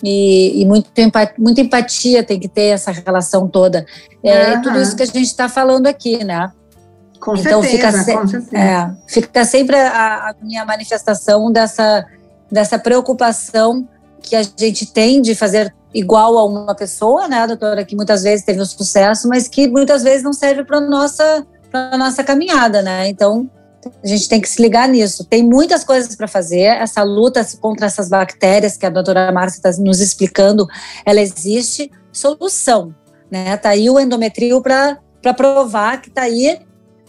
E, 0.04 0.62
e 0.62 0.66
muito, 0.68 0.92
muita 1.40 1.62
empatia 1.62 2.24
tem 2.24 2.40
que 2.40 2.48
ter 2.48 2.68
essa 2.68 2.92
relação 2.92 3.48
toda. 3.48 3.84
É 4.24 4.54
uhum. 4.54 4.62
tudo 4.62 4.80
isso 4.80 4.96
que 4.96 5.02
a 5.02 5.08
gente 5.08 5.24
está 5.24 5.50
falando 5.50 5.88
aqui, 5.88 6.24
né? 6.24 6.52
Com 7.20 7.36
então 7.36 7.64
certeza, 7.64 8.04
fica, 8.04 8.22
com 8.22 8.28
certeza. 8.28 8.56
É, 8.56 8.92
fica 9.08 9.44
sempre 9.44 9.76
a, 9.76 10.30
a 10.30 10.36
minha 10.40 10.64
manifestação 10.66 11.52
dessa, 11.52 12.06
dessa 12.52 12.78
preocupação 12.78 13.88
que 14.22 14.36
a 14.36 14.44
gente 14.44 14.86
tem 14.86 15.20
de 15.20 15.34
fazer 15.34 15.74
igual 15.96 16.38
a 16.38 16.44
uma 16.46 16.76
pessoa, 16.76 17.26
né, 17.30 17.48
doutora, 17.48 17.86
que 17.86 17.96
muitas 17.96 18.22
vezes 18.22 18.46
teve 18.46 18.62
um 18.62 18.66
sucesso, 18.66 19.30
mas 19.30 19.48
que 19.48 19.66
muitas 19.66 20.04
vezes 20.04 20.24
não 20.24 20.34
serve 20.34 20.66
para 20.66 20.82
nossa 20.82 21.48
para 21.72 21.98
nossa 21.98 22.24
caminhada, 22.24 22.82
né? 22.82 23.08
Então 23.08 23.50
a 24.04 24.08
gente 24.08 24.28
tem 24.28 24.42
que 24.42 24.50
se 24.50 24.62
ligar 24.62 24.88
nisso. 24.90 25.24
Tem 25.26 25.44
muitas 25.44 25.84
coisas 25.84 26.16
para 26.16 26.28
fazer. 26.28 26.64
Essa 26.64 27.04
luta 27.04 27.46
contra 27.60 27.86
essas 27.86 28.10
bactérias 28.10 28.78
que 28.78 28.86
a 28.86 28.90
doutora 28.90 29.32
Márcia 29.32 29.58
está 29.58 29.82
nos 29.82 30.00
explicando, 30.00 30.68
ela 31.06 31.22
existe. 31.22 31.92
Solução, 32.12 32.96
né? 33.30 33.58
Tá 33.58 33.70
aí 33.70 33.90
o 33.90 34.00
endometril 34.00 34.62
para 34.62 34.98
provar 35.36 36.02
que 36.02 36.10
tá 36.10 36.22
aí 36.24 36.60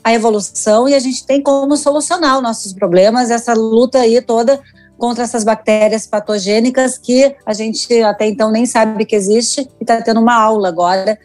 a 0.03 0.13
evolução 0.13 0.89
e 0.89 0.95
a 0.95 0.99
gente 0.99 1.25
tem 1.25 1.41
como 1.41 1.77
solucionar 1.77 2.37
os 2.37 2.43
nossos 2.43 2.73
problemas. 2.73 3.31
Essa 3.31 3.55
luta 3.55 3.99
aí 4.01 4.21
toda 4.21 4.61
contra 4.99 5.25
essas 5.25 5.45
bactérias 5.45 6.07
patogênicas 6.07 6.99
que 6.99 7.35
a 7.45 7.53
gente 7.53 8.03
até 8.03 8.27
então 8.27 8.51
nem 8.51 8.65
sabe 8.67 9.05
que 9.05 9.15
existe 9.15 9.69
e 9.81 9.83
está 9.83 10.01
tendo 10.01 10.21
uma 10.21 10.35
aula 10.35 10.69
agora. 10.69 11.19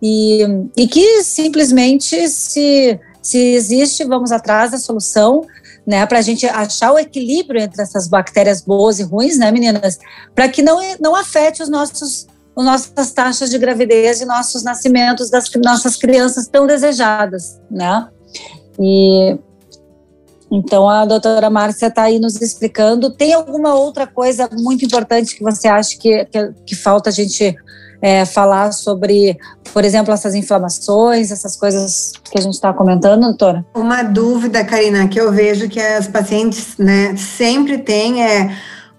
E, 0.00 0.42
e 0.76 0.86
que 0.86 1.22
simplesmente, 1.22 2.28
se, 2.28 3.00
se 3.22 3.38
existe, 3.38 4.04
vamos 4.04 4.30
atrás 4.30 4.70
da 4.70 4.78
solução, 4.78 5.44
né, 5.86 6.04
para 6.04 6.18
a 6.18 6.22
gente 6.22 6.46
achar 6.46 6.92
o 6.92 6.98
equilíbrio 6.98 7.60
entre 7.60 7.80
essas 7.80 8.08
bactérias 8.08 8.60
boas 8.60 8.98
e 8.98 9.04
ruins, 9.04 9.38
né, 9.38 9.50
meninas, 9.50 9.98
para 10.34 10.48
que 10.48 10.62
não, 10.62 10.78
não 11.00 11.14
afete 11.14 11.62
os 11.62 11.68
nossos 11.68 12.26
as 12.56 12.64
nossas 12.64 13.12
taxas 13.12 13.50
de 13.50 13.58
gravidez 13.58 14.22
e 14.22 14.24
nossos 14.24 14.62
nascimentos 14.62 15.28
das 15.28 15.44
nossas 15.62 15.94
crianças 15.94 16.48
tão 16.48 16.66
desejadas, 16.66 17.60
né? 17.70 18.08
E 18.80 19.38
então 20.50 20.88
a 20.88 21.04
doutora 21.04 21.50
Márcia 21.50 21.86
está 21.86 22.02
aí 22.02 22.18
nos 22.18 22.40
explicando. 22.40 23.10
Tem 23.10 23.34
alguma 23.34 23.74
outra 23.74 24.06
coisa 24.06 24.48
muito 24.52 24.84
importante 24.84 25.36
que 25.36 25.42
você 25.42 25.66
acha 25.68 25.98
que, 25.98 26.24
que, 26.26 26.52
que 26.64 26.74
falta 26.74 27.10
a 27.10 27.12
gente 27.12 27.56
é, 28.00 28.24
falar 28.24 28.72
sobre, 28.72 29.36
por 29.72 29.84
exemplo, 29.84 30.12
essas 30.12 30.34
inflamações, 30.34 31.30
essas 31.30 31.56
coisas 31.56 32.12
que 32.30 32.38
a 32.38 32.42
gente 32.42 32.54
está 32.54 32.72
comentando, 32.72 33.22
doutora? 33.22 33.64
Uma 33.74 34.02
dúvida, 34.02 34.64
Karina, 34.64 35.08
que 35.08 35.20
eu 35.20 35.32
vejo 35.32 35.68
que 35.68 35.80
as 35.80 36.06
pacientes 36.06 36.76
né, 36.78 37.16
sempre 37.16 37.78
têm 37.78 38.22
é 38.22 38.56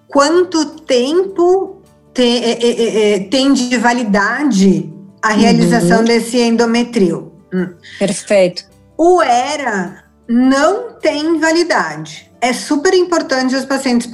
quanto 0.07 0.65
tempo 0.81 1.81
tem, 2.13 2.43
é, 2.43 2.51
é, 2.51 2.71
é, 2.71 3.13
é 3.13 3.19
tem 3.19 3.53
de 3.53 3.77
validade 3.77 4.93
a 5.21 5.33
realização 5.33 5.99
uhum. 5.99 6.05
desse 6.05 6.39
endometril. 6.39 7.31
Hum. 7.53 7.73
Perfeito. 7.99 8.65
O 8.97 9.21
ERA 9.21 10.06
não 10.27 10.93
tem 10.93 11.39
validade. 11.39 12.31
É 12.41 12.53
super 12.53 12.93
importante 12.93 13.55
os 13.55 13.65
pacientes 13.65 14.09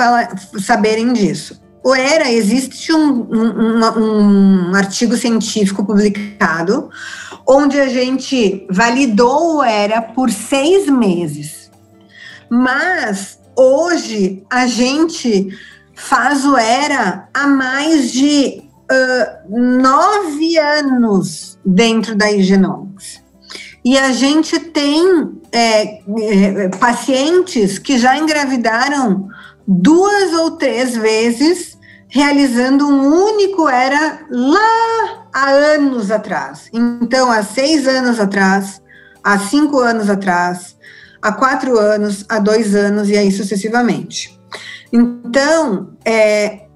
saberem 0.63 1.13
disso. 1.13 1.62
O 1.84 1.93
ERA, 1.93 2.32
existe 2.32 2.93
um, 2.93 3.28
um, 3.30 4.69
um, 4.69 4.76
artigo 4.76 5.17
científico 5.17 5.86
publicado 5.86 6.89
onde 7.45 7.78
a 7.78 7.89
gente 7.89 8.65
validou 8.69 9.58
o 9.58 9.63
ERA 9.63 10.02
por 10.02 10.32
seis 10.32 10.88
meses. 10.88 11.69
Mas 12.49 13.38
hoje 13.56 14.43
a 14.49 14.65
gente 14.65 15.49
faz 15.93 16.45
o 16.45 16.58
ERA 16.58 17.28
há 17.34 17.47
mais 17.47 18.12
de 18.12 18.63
uh, 18.91 19.60
nove 19.60 20.58
anos 20.58 21.60
dentro 21.65 22.15
da 22.15 22.32
Igenomics. 22.32 23.22
E 23.86 23.98
a 23.98 24.12
gente 24.12 24.60
tem 24.60 25.34
é, 25.52 26.00
é, 26.00 26.69
pacientes 26.80 27.78
que 27.78 27.98
já 27.98 28.17
engravidaram 28.17 29.28
duas 29.67 30.34
ou 30.34 30.52
três 30.52 30.96
vezes, 30.96 31.78
realizando 32.08 32.88
um 32.88 33.13
único 33.26 33.67
era 33.67 34.22
lá 34.30 35.26
há 35.34 35.50
anos 35.50 36.12
atrás. 36.12 36.69
Então, 36.72 37.32
há 37.32 37.43
seis 37.43 37.88
anos 37.88 38.19
atrás, 38.19 38.82
há 39.24 39.38
cinco 39.39 39.80
anos 39.80 40.10
atrás, 40.10 40.78
há 41.22 41.32
quatro 41.32 41.78
anos, 41.78 42.26
há 42.30 42.39
dois 42.39 42.76
anos 42.76 43.10
e 43.10 43.17
aí 43.17 43.32
sucessivamente. 43.32 44.39
Então, 44.91 45.89
é, 46.06 46.67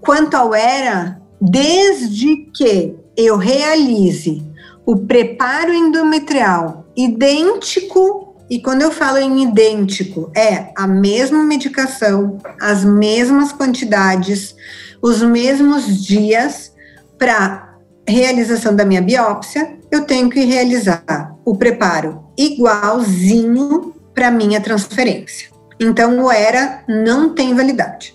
quanto 0.00 0.34
ao 0.34 0.54
ERA, 0.54 1.20
desde 1.40 2.48
que 2.54 2.94
eu 3.16 3.36
realize 3.36 4.49
o 4.90 4.96
preparo 5.06 5.72
endometrial 5.72 6.84
idêntico, 6.96 8.34
e 8.50 8.60
quando 8.60 8.82
eu 8.82 8.90
falo 8.90 9.18
em 9.18 9.44
idêntico, 9.44 10.32
é 10.36 10.72
a 10.76 10.84
mesma 10.84 11.44
medicação, 11.44 12.38
as 12.60 12.84
mesmas 12.84 13.52
quantidades, 13.52 14.56
os 15.00 15.22
mesmos 15.22 16.04
dias 16.04 16.72
para 17.16 17.78
realização 18.04 18.74
da 18.74 18.84
minha 18.84 19.00
biópsia, 19.00 19.78
eu 19.92 20.04
tenho 20.04 20.28
que 20.28 20.40
realizar 20.40 21.36
o 21.44 21.56
preparo 21.56 22.24
igualzinho 22.36 23.94
para 24.12 24.28
minha 24.28 24.60
transferência. 24.60 25.50
Então, 25.78 26.24
o 26.24 26.32
ERA 26.32 26.82
não 26.88 27.32
tem 27.32 27.54
validade. 27.54 28.12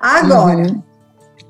Agora, 0.00 0.62
uhum. 0.62 0.82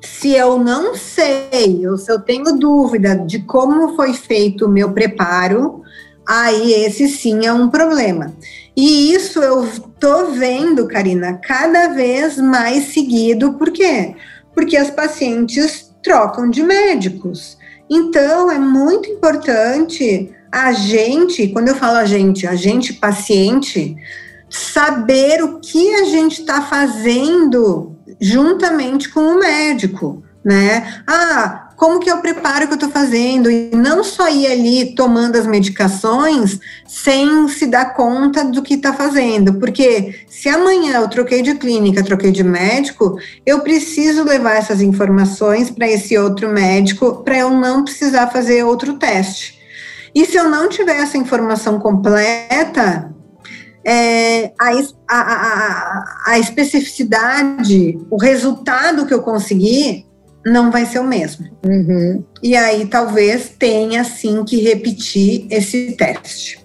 Se 0.02 0.32
eu 0.32 0.58
não 0.58 0.94
sei, 0.94 1.86
ou 1.88 1.96
se 1.96 2.10
eu 2.10 2.20
tenho 2.20 2.58
dúvida 2.58 3.16
de 3.16 3.40
como 3.40 3.94
foi 3.96 4.14
feito 4.14 4.66
o 4.66 4.68
meu 4.68 4.92
preparo, 4.92 5.82
aí 6.26 6.72
esse 6.72 7.08
sim 7.08 7.46
é 7.46 7.52
um 7.52 7.68
problema. 7.68 8.34
E 8.76 9.12
isso 9.12 9.40
eu 9.40 9.68
tô 9.98 10.26
vendo, 10.26 10.86
Karina, 10.86 11.34
cada 11.42 11.88
vez 11.88 12.38
mais 12.38 12.92
seguido, 12.92 13.54
por 13.54 13.70
quê? 13.70 14.14
Porque 14.54 14.76
as 14.76 14.90
pacientes 14.90 15.92
trocam 16.02 16.48
de 16.48 16.62
médicos. 16.62 17.58
Então 17.90 18.50
é 18.50 18.58
muito 18.58 19.10
importante 19.10 20.32
a 20.50 20.72
gente, 20.72 21.48
quando 21.48 21.68
eu 21.68 21.74
falo 21.74 21.98
a 21.98 22.04
gente, 22.04 22.46
a 22.46 22.54
gente 22.54 22.94
paciente, 22.94 23.96
saber 24.48 25.42
o 25.44 25.60
que 25.60 25.94
a 25.94 26.04
gente 26.04 26.40
está 26.40 26.62
fazendo 26.62 27.96
juntamente 28.20 29.08
com 29.08 29.20
o 29.20 29.38
médico, 29.38 30.22
né? 30.44 31.02
Ah, 31.06 31.68
como 31.76 31.98
que 31.98 32.10
é 32.10 32.14
o 32.14 32.20
preparo 32.20 32.66
que 32.66 32.74
eu 32.74 32.76
estou 32.76 32.90
fazendo 32.90 33.50
e 33.50 33.70
não 33.74 34.04
só 34.04 34.28
ir 34.28 34.46
ali 34.46 34.94
tomando 34.94 35.36
as 35.36 35.46
medicações 35.46 36.60
sem 36.86 37.48
se 37.48 37.66
dar 37.66 37.94
conta 37.94 38.44
do 38.44 38.62
que 38.62 38.74
está 38.74 38.92
fazendo, 38.92 39.54
porque 39.54 40.26
se 40.28 40.48
amanhã 40.48 41.00
eu 41.00 41.08
troquei 41.08 41.40
de 41.40 41.54
clínica, 41.54 42.04
troquei 42.04 42.32
de 42.32 42.44
médico, 42.44 43.18
eu 43.46 43.60
preciso 43.60 44.24
levar 44.24 44.56
essas 44.56 44.82
informações 44.82 45.70
para 45.70 45.88
esse 45.88 46.18
outro 46.18 46.50
médico 46.50 47.22
para 47.24 47.38
eu 47.38 47.50
não 47.50 47.82
precisar 47.82 48.26
fazer 48.26 48.62
outro 48.62 48.98
teste. 48.98 49.58
E 50.14 50.26
se 50.26 50.36
eu 50.36 50.50
não 50.50 50.68
tiver 50.68 50.96
essa 50.96 51.16
informação 51.16 51.78
completa, 51.78 53.10
é, 53.84 54.52
a, 54.58 54.70
a, 55.08 56.04
a, 56.26 56.38
especificidade, 56.38 57.98
o 58.10 58.16
resultado 58.16 59.06
que 59.06 59.14
eu 59.14 59.22
conseguir 59.22 60.06
não 60.44 60.70
vai 60.70 60.86
ser 60.86 60.98
o 60.98 61.04
mesmo. 61.04 61.46
Uhum. 61.64 62.24
E 62.42 62.56
aí 62.56 62.86
talvez 62.86 63.50
tenha 63.58 64.04
sim 64.04 64.44
que 64.44 64.60
repetir 64.60 65.46
esse 65.50 65.92
teste. 65.92 66.64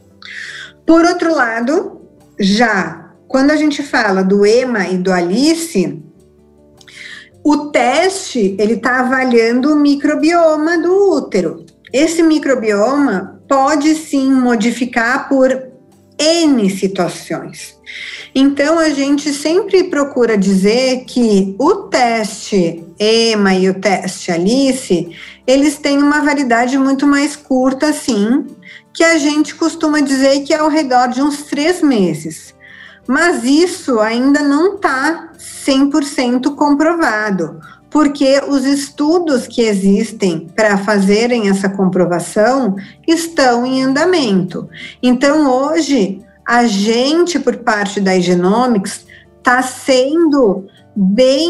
Por 0.86 1.04
outro 1.06 1.34
lado, 1.34 2.02
já 2.40 3.12
quando 3.28 3.52
a 3.52 3.56
gente 3.56 3.82
fala 3.82 4.24
do 4.24 4.46
EMA 4.46 4.88
e 4.90 4.98
do 4.98 5.12
ALICE, 5.12 6.02
o 7.44 7.68
teste 7.68 8.56
ele 8.58 8.74
está 8.74 9.02
avaliando 9.02 9.74
o 9.74 9.76
microbioma 9.76 10.78
do 10.78 11.16
útero. 11.16 11.66
Esse 11.92 12.24
microbioma 12.24 13.42
pode 13.48 13.94
sim 13.96 14.32
modificar 14.32 15.30
por 15.30 15.75
N 16.18 16.70
situações. 16.70 17.78
Então, 18.34 18.80
a 18.80 18.90
gente 18.90 19.34
sempre 19.34 19.86
procura 19.86 20.38
dizer 20.38 21.06
que 21.06 21.56
o 21.60 21.84
teste 21.84 22.84
EMA 23.00 23.56
e 23.56 23.70
o 23.70 23.80
teste 23.80 24.32
ALICE, 24.32 25.16
eles 25.46 25.78
têm 25.78 25.98
uma 25.98 26.22
validade 26.22 26.78
muito 26.78 27.06
mais 27.06 27.36
curta, 27.36 27.94
sim, 27.94 28.46
que 28.94 29.04
a 29.04 29.18
gente 29.18 29.56
costuma 29.56 30.00
dizer 30.00 30.42
que 30.42 30.54
é 30.54 30.58
ao 30.58 30.70
redor 30.70 31.08
de 31.08 31.22
uns 31.22 31.44
três 31.44 31.82
meses. 31.82 32.56
Mas 33.08 33.44
isso 33.44 34.00
ainda 34.00 34.42
não 34.42 34.76
está 34.76 35.30
100% 35.38 36.56
comprovado, 36.56 37.60
porque 37.96 38.42
os 38.50 38.66
estudos 38.66 39.48
que 39.48 39.62
existem 39.62 40.50
para 40.54 40.78
fazerem 40.78 41.48
essa 41.48 41.70
comprovação 41.70 42.76
estão 43.08 43.66
em 43.66 43.84
andamento. 43.84 44.68
Então, 45.02 45.50
hoje, 45.50 46.20
a 46.46 46.66
gente, 46.66 47.40
por 47.40 47.56
parte 47.56 48.02
da 48.02 48.20
Genomics, 48.20 49.06
está 49.38 49.62
sendo 49.62 50.66
bem. 50.94 51.50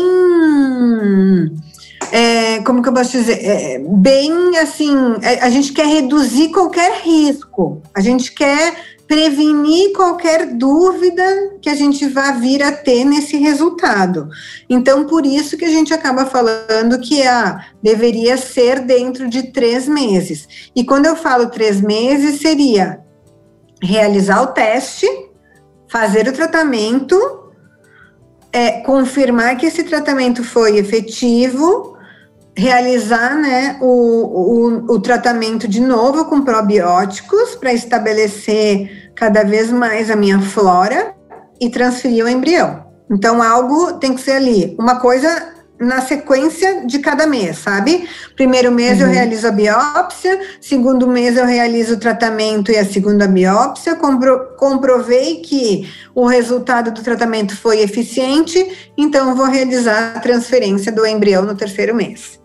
É, 2.12 2.60
como 2.60 2.84
que 2.84 2.90
eu 2.90 2.94
posso 2.94 3.14
dizer? 3.14 3.44
É, 3.44 3.80
bem 3.80 4.56
assim, 4.60 4.96
a, 5.24 5.32
é, 5.32 5.40
a 5.42 5.50
gente 5.50 5.74
quer 5.74 5.88
reduzir 5.88 6.50
qualquer 6.50 7.02
risco, 7.02 7.82
a 7.92 8.02
gente 8.02 8.32
quer 8.32 8.76
prevenir 9.08 9.94
qualquer 9.94 10.54
dúvida 10.56 11.58
que 11.62 11.70
a 11.70 11.76
gente 11.76 12.08
vá 12.08 12.32
vir 12.32 12.64
a 12.64 12.72
ter 12.72 13.04
nesse 13.04 13.38
resultado. 13.38 14.30
Então, 14.70 15.06
por 15.06 15.26
isso 15.26 15.58
que 15.58 15.66
a 15.66 15.70
gente 15.70 15.94
acaba 15.94 16.26
falando 16.26 17.00
que 17.00 17.22
ah, 17.24 17.66
deveria 17.82 18.36
ser 18.36 18.80
dentro 18.82 19.30
de 19.30 19.52
três 19.52 19.88
meses. 19.88 20.70
E 20.76 20.84
quando 20.84 21.06
eu 21.06 21.16
falo 21.16 21.50
três 21.50 21.80
meses, 21.82 22.42
seria 22.42 23.00
realizar 23.82 24.42
o 24.42 24.48
teste, 24.48 25.08
fazer 25.88 26.28
o 26.28 26.34
tratamento, 26.34 27.16
é, 28.52 28.82
confirmar 28.82 29.58
que 29.58 29.66
esse 29.66 29.84
tratamento 29.84 30.44
foi 30.44 30.78
efetivo, 30.78 31.95
realizar 32.58 33.36
né, 33.36 33.78
o, 33.82 34.88
o, 34.88 34.94
o 34.94 35.00
tratamento 35.00 35.68
de 35.68 35.82
novo 35.82 36.26
com 36.26 36.42
probióticos 36.42 37.56
para 37.56 37.74
estabelecer 37.74 39.12
cada 39.14 39.44
vez 39.44 39.70
mais 39.70 40.10
a 40.10 40.16
minha 40.16 40.40
flora 40.40 41.14
e 41.60 41.70
transferir 41.70 42.24
o 42.24 42.30
embrião. 42.30 42.86
Então, 43.10 43.42
algo 43.42 43.94
tem 43.94 44.16
que 44.16 44.22
ser 44.22 44.32
ali, 44.32 44.76
uma 44.80 45.00
coisa 45.00 45.54
na 45.80 46.02
sequência 46.02 46.86
de 46.86 47.00
cada 47.00 47.28
mês, 47.28 47.58
sabe? 47.58 48.08
Primeiro 48.36 48.72
mês 48.72 49.00
uhum. 49.00 49.08
eu 49.08 49.12
realizo 49.12 49.48
a 49.48 49.52
biópsia, 49.52 50.40
segundo 50.62 51.06
mês 51.06 51.36
eu 51.36 51.46
realizo 51.46 51.96
o 51.96 52.00
tratamento 52.00 52.72
e 52.72 52.78
a 52.78 52.86
segunda 52.86 53.28
biópsia, 53.28 53.96
compro, 53.96 54.56
comprovei 54.58 55.42
que 55.42 55.92
o 56.14 56.26
resultado 56.26 56.92
do 56.92 57.04
tratamento 57.04 57.56
foi 57.58 57.82
eficiente, 57.82 58.92
então 58.98 59.36
vou 59.36 59.48
realizar 59.48 60.14
a 60.16 60.20
transferência 60.22 60.92
do 60.92 61.06
embrião 61.06 61.44
no 61.44 61.56
terceiro 61.56 61.94
mês. 61.94 62.40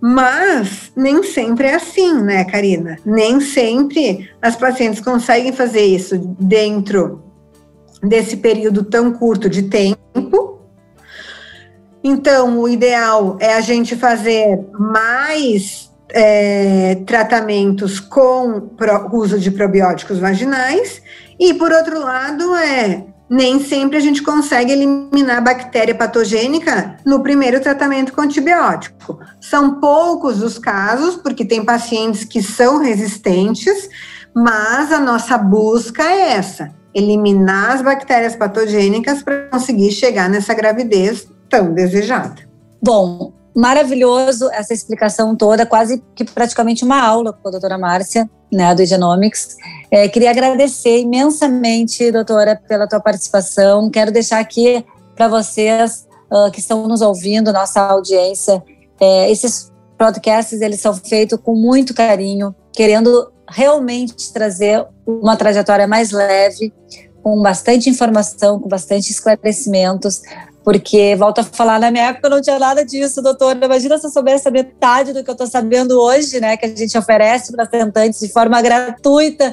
Mas 0.00 0.92
nem 0.96 1.22
sempre 1.22 1.66
é 1.66 1.74
assim, 1.74 2.22
né, 2.22 2.44
Karina? 2.44 2.96
Nem 3.04 3.40
sempre 3.40 4.30
as 4.40 4.56
pacientes 4.56 5.00
conseguem 5.00 5.52
fazer 5.52 5.84
isso 5.84 6.16
dentro 6.38 7.22
desse 8.02 8.38
período 8.38 8.84
tão 8.84 9.12
curto 9.12 9.48
de 9.48 9.64
tempo 9.64 10.50
então, 12.02 12.58
o 12.58 12.68
ideal 12.68 13.36
é 13.40 13.54
a 13.54 13.60
gente 13.60 13.94
fazer 13.94 14.58
mais 14.78 15.90
é, 16.08 16.96
tratamentos 17.06 18.00
com 18.00 18.60
pro, 18.60 19.08
uso 19.12 19.38
de 19.38 19.50
probióticos 19.50 20.18
vaginais, 20.18 21.02
e 21.38 21.52
por 21.54 21.70
outro 21.70 22.00
lado, 22.00 22.54
é 22.56 23.04
nem 23.30 23.62
sempre 23.62 23.96
a 23.96 24.00
gente 24.00 24.24
consegue 24.24 24.72
eliminar 24.72 25.38
a 25.38 25.40
bactéria 25.40 25.94
patogênica 25.94 26.96
no 27.06 27.22
primeiro 27.22 27.60
tratamento 27.60 28.12
com 28.12 28.22
antibiótico. 28.22 29.20
São 29.40 29.80
poucos 29.80 30.42
os 30.42 30.58
casos, 30.58 31.14
porque 31.14 31.44
tem 31.44 31.64
pacientes 31.64 32.24
que 32.24 32.42
são 32.42 32.78
resistentes, 32.78 33.88
mas 34.34 34.90
a 34.90 34.98
nossa 34.98 35.38
busca 35.38 36.02
é 36.02 36.32
essa: 36.32 36.74
eliminar 36.92 37.70
as 37.70 37.82
bactérias 37.82 38.34
patogênicas 38.34 39.22
para 39.22 39.48
conseguir 39.48 39.92
chegar 39.92 40.28
nessa 40.28 40.52
gravidez 40.52 41.28
tão 41.48 41.72
desejada. 41.72 42.50
Bom, 42.82 43.32
maravilhoso 43.54 44.50
essa 44.50 44.72
explicação 44.72 45.34
toda, 45.36 45.66
quase 45.66 46.02
que 46.14 46.24
praticamente 46.24 46.84
uma 46.84 47.00
aula 47.02 47.32
com 47.32 47.48
a 47.48 47.50
doutora 47.50 47.78
Márcia, 47.78 48.28
né, 48.52 48.74
do 48.74 48.84
Genomics. 48.84 49.56
É, 49.90 50.08
queria 50.08 50.30
agradecer 50.30 51.00
imensamente, 51.00 52.10
doutora, 52.10 52.60
pela 52.68 52.88
tua 52.88 53.00
participação. 53.00 53.90
Quero 53.90 54.10
deixar 54.10 54.40
aqui 54.40 54.84
para 55.14 55.28
vocês 55.28 56.06
uh, 56.30 56.50
que 56.50 56.60
estão 56.60 56.86
nos 56.86 57.00
ouvindo, 57.00 57.52
nossa 57.52 57.80
audiência, 57.80 58.62
é, 59.00 59.30
esses 59.30 59.72
podcasts 59.98 60.60
eles 60.60 60.80
são 60.80 60.94
feitos 60.94 61.38
com 61.42 61.54
muito 61.54 61.94
carinho, 61.94 62.54
querendo 62.72 63.32
realmente 63.48 64.32
trazer 64.32 64.86
uma 65.06 65.36
trajetória 65.36 65.86
mais 65.86 66.10
leve, 66.10 66.72
com 67.22 67.42
bastante 67.42 67.90
informação, 67.90 68.58
com 68.58 68.68
bastante 68.68 69.10
esclarecimentos, 69.10 70.22
porque, 70.70 71.16
volto 71.16 71.40
a 71.40 71.42
falar, 71.42 71.80
na 71.80 71.90
minha 71.90 72.10
época 72.10 72.28
não 72.28 72.40
tinha 72.40 72.56
nada 72.56 72.84
disso, 72.84 73.20
doutora. 73.20 73.58
Imagina 73.64 73.98
se 73.98 74.06
eu 74.06 74.10
soubesse 74.10 74.46
a 74.46 74.52
metade 74.52 75.12
do 75.12 75.24
que 75.24 75.28
eu 75.28 75.32
estou 75.32 75.48
sabendo 75.48 76.00
hoje, 76.00 76.38
né? 76.38 76.56
Que 76.56 76.64
a 76.64 76.68
gente 76.68 76.96
oferece 76.96 77.50
para 77.50 77.66
tentantes 77.66 78.20
de 78.20 78.28
forma 78.28 78.62
gratuita. 78.62 79.52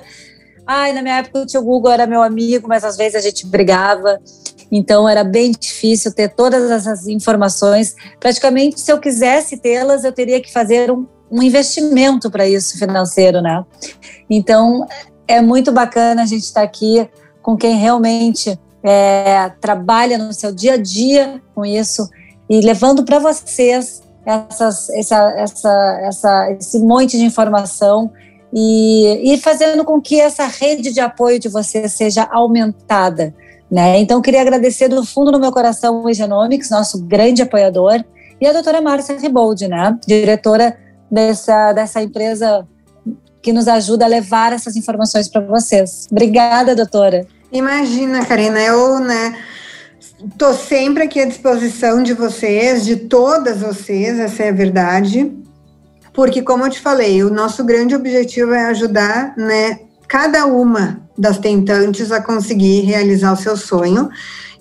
Ai, 0.63 0.93
na 0.93 1.01
minha 1.01 1.17
época 1.17 1.39
o 1.39 1.45
tio 1.47 1.63
Google 1.63 1.91
era 1.91 2.06
meu 2.06 2.21
amigo, 2.21 2.67
mas 2.67 2.84
às 2.84 2.95
vezes 2.95 3.15
a 3.15 3.19
gente 3.19 3.47
brigava. 3.47 4.19
Então 4.71 5.10
era 5.10 5.23
bem 5.23 5.53
difícil 5.60 6.13
ter 6.13 6.30
todas 6.36 6.69
essas 6.69 7.08
informações. 7.08 7.95
Praticamente, 8.19 8.80
se 8.80 8.91
eu 8.91 8.99
quisesse 8.99 9.58
tê-las, 9.58 10.03
eu 10.03 10.12
teria 10.12 10.39
que 10.39 10.53
fazer 10.53 10.91
um, 10.91 11.08
um 11.32 11.41
investimento 11.41 12.30
para 12.30 12.47
isso 12.47 12.77
financeiro, 12.77 13.41
né? 13.41 13.65
Então 14.30 14.86
é 15.27 15.41
muito 15.41 15.71
bacana 15.71 16.21
a 16.21 16.25
gente 16.27 16.43
estar 16.43 16.62
tá 16.62 16.67
aqui 16.67 17.10
com 17.41 17.58
quem 17.58 17.75
realmente 17.75 18.56
é, 18.84 19.50
trabalha 19.62 20.18
no 20.18 20.34
seu 20.34 20.52
dia 20.54 20.74
a 20.74 20.78
dia 20.78 21.42
com 21.54 21.66
isso 21.66 22.08
e 22.50 22.62
levando 22.62 23.04
para 23.04 23.20
vocês 23.20 24.02
essas, 24.26 24.90
essa, 24.90 25.34
essa, 25.38 26.00
essa, 26.02 26.52
esse 26.52 26.80
monte 26.80 27.18
de 27.18 27.24
informação 27.24 28.12
e, 28.54 29.34
e 29.34 29.38
fazendo 29.38 29.84
com 29.84 30.02
que 30.02 30.20
essa 30.20 30.46
rede 30.46 30.92
de 30.92 31.00
apoio 31.00 31.40
de 31.40 31.50
vocês 31.50 31.94
seja 31.94 32.24
aumentada. 32.24 33.34
Né? 33.70 34.00
Então, 34.00 34.22
queria 34.22 34.42
agradecer 34.42 34.88
do 34.88 35.06
fundo 35.06 35.32
do 35.32 35.40
meu 35.40 35.52
coração 35.52 36.04
o 36.04 36.13
Genomics, 36.13 36.70
nosso 36.70 37.04
grande 37.04 37.42
apoiador, 37.42 38.04
e 38.40 38.48
a 38.48 38.54
doutora 38.54 38.82
Márcia 38.82 39.18
Riboldi, 39.18 39.68
né? 39.68 39.98
diretora 40.06 40.78
dessa, 41.12 41.74
dessa 41.74 42.02
empresa 42.02 42.68
que 43.42 43.52
nos 43.52 43.68
ajuda 43.68 44.06
a 44.06 44.08
levar 44.08 44.54
essas 44.54 44.76
informações 44.76 45.28
para 45.28 45.42
vocês. 45.42 46.08
Obrigada, 46.12 46.76
doutora. 46.76 47.26
Imagina, 47.52 48.26
Karina, 48.26 48.60
eu, 48.62 49.00
né, 49.00 49.38
tô 50.38 50.54
sempre 50.54 51.04
aqui 51.04 51.20
à 51.20 51.26
disposição 51.26 52.04
de 52.04 52.14
vocês, 52.14 52.86
de 52.86 52.96
todas 52.96 53.62
vocês, 53.62 54.20
essa 54.20 54.44
é 54.44 54.50
a 54.50 54.54
verdade. 54.54 55.32
Porque, 56.14 56.42
como 56.42 56.66
eu 56.66 56.70
te 56.70 56.80
falei, 56.80 57.24
o 57.24 57.30
nosso 57.30 57.64
grande 57.64 57.96
objetivo 57.96 58.54
é 58.54 58.66
ajudar, 58.66 59.36
né, 59.38 59.80
cada 60.08 60.46
uma 60.46 61.02
das 61.18 61.38
tentantes 61.38 62.12
a 62.12 62.22
conseguir 62.22 62.82
realizar 62.82 63.34
o 63.34 63.38
seu 63.38 63.56
sonho. 63.56 64.10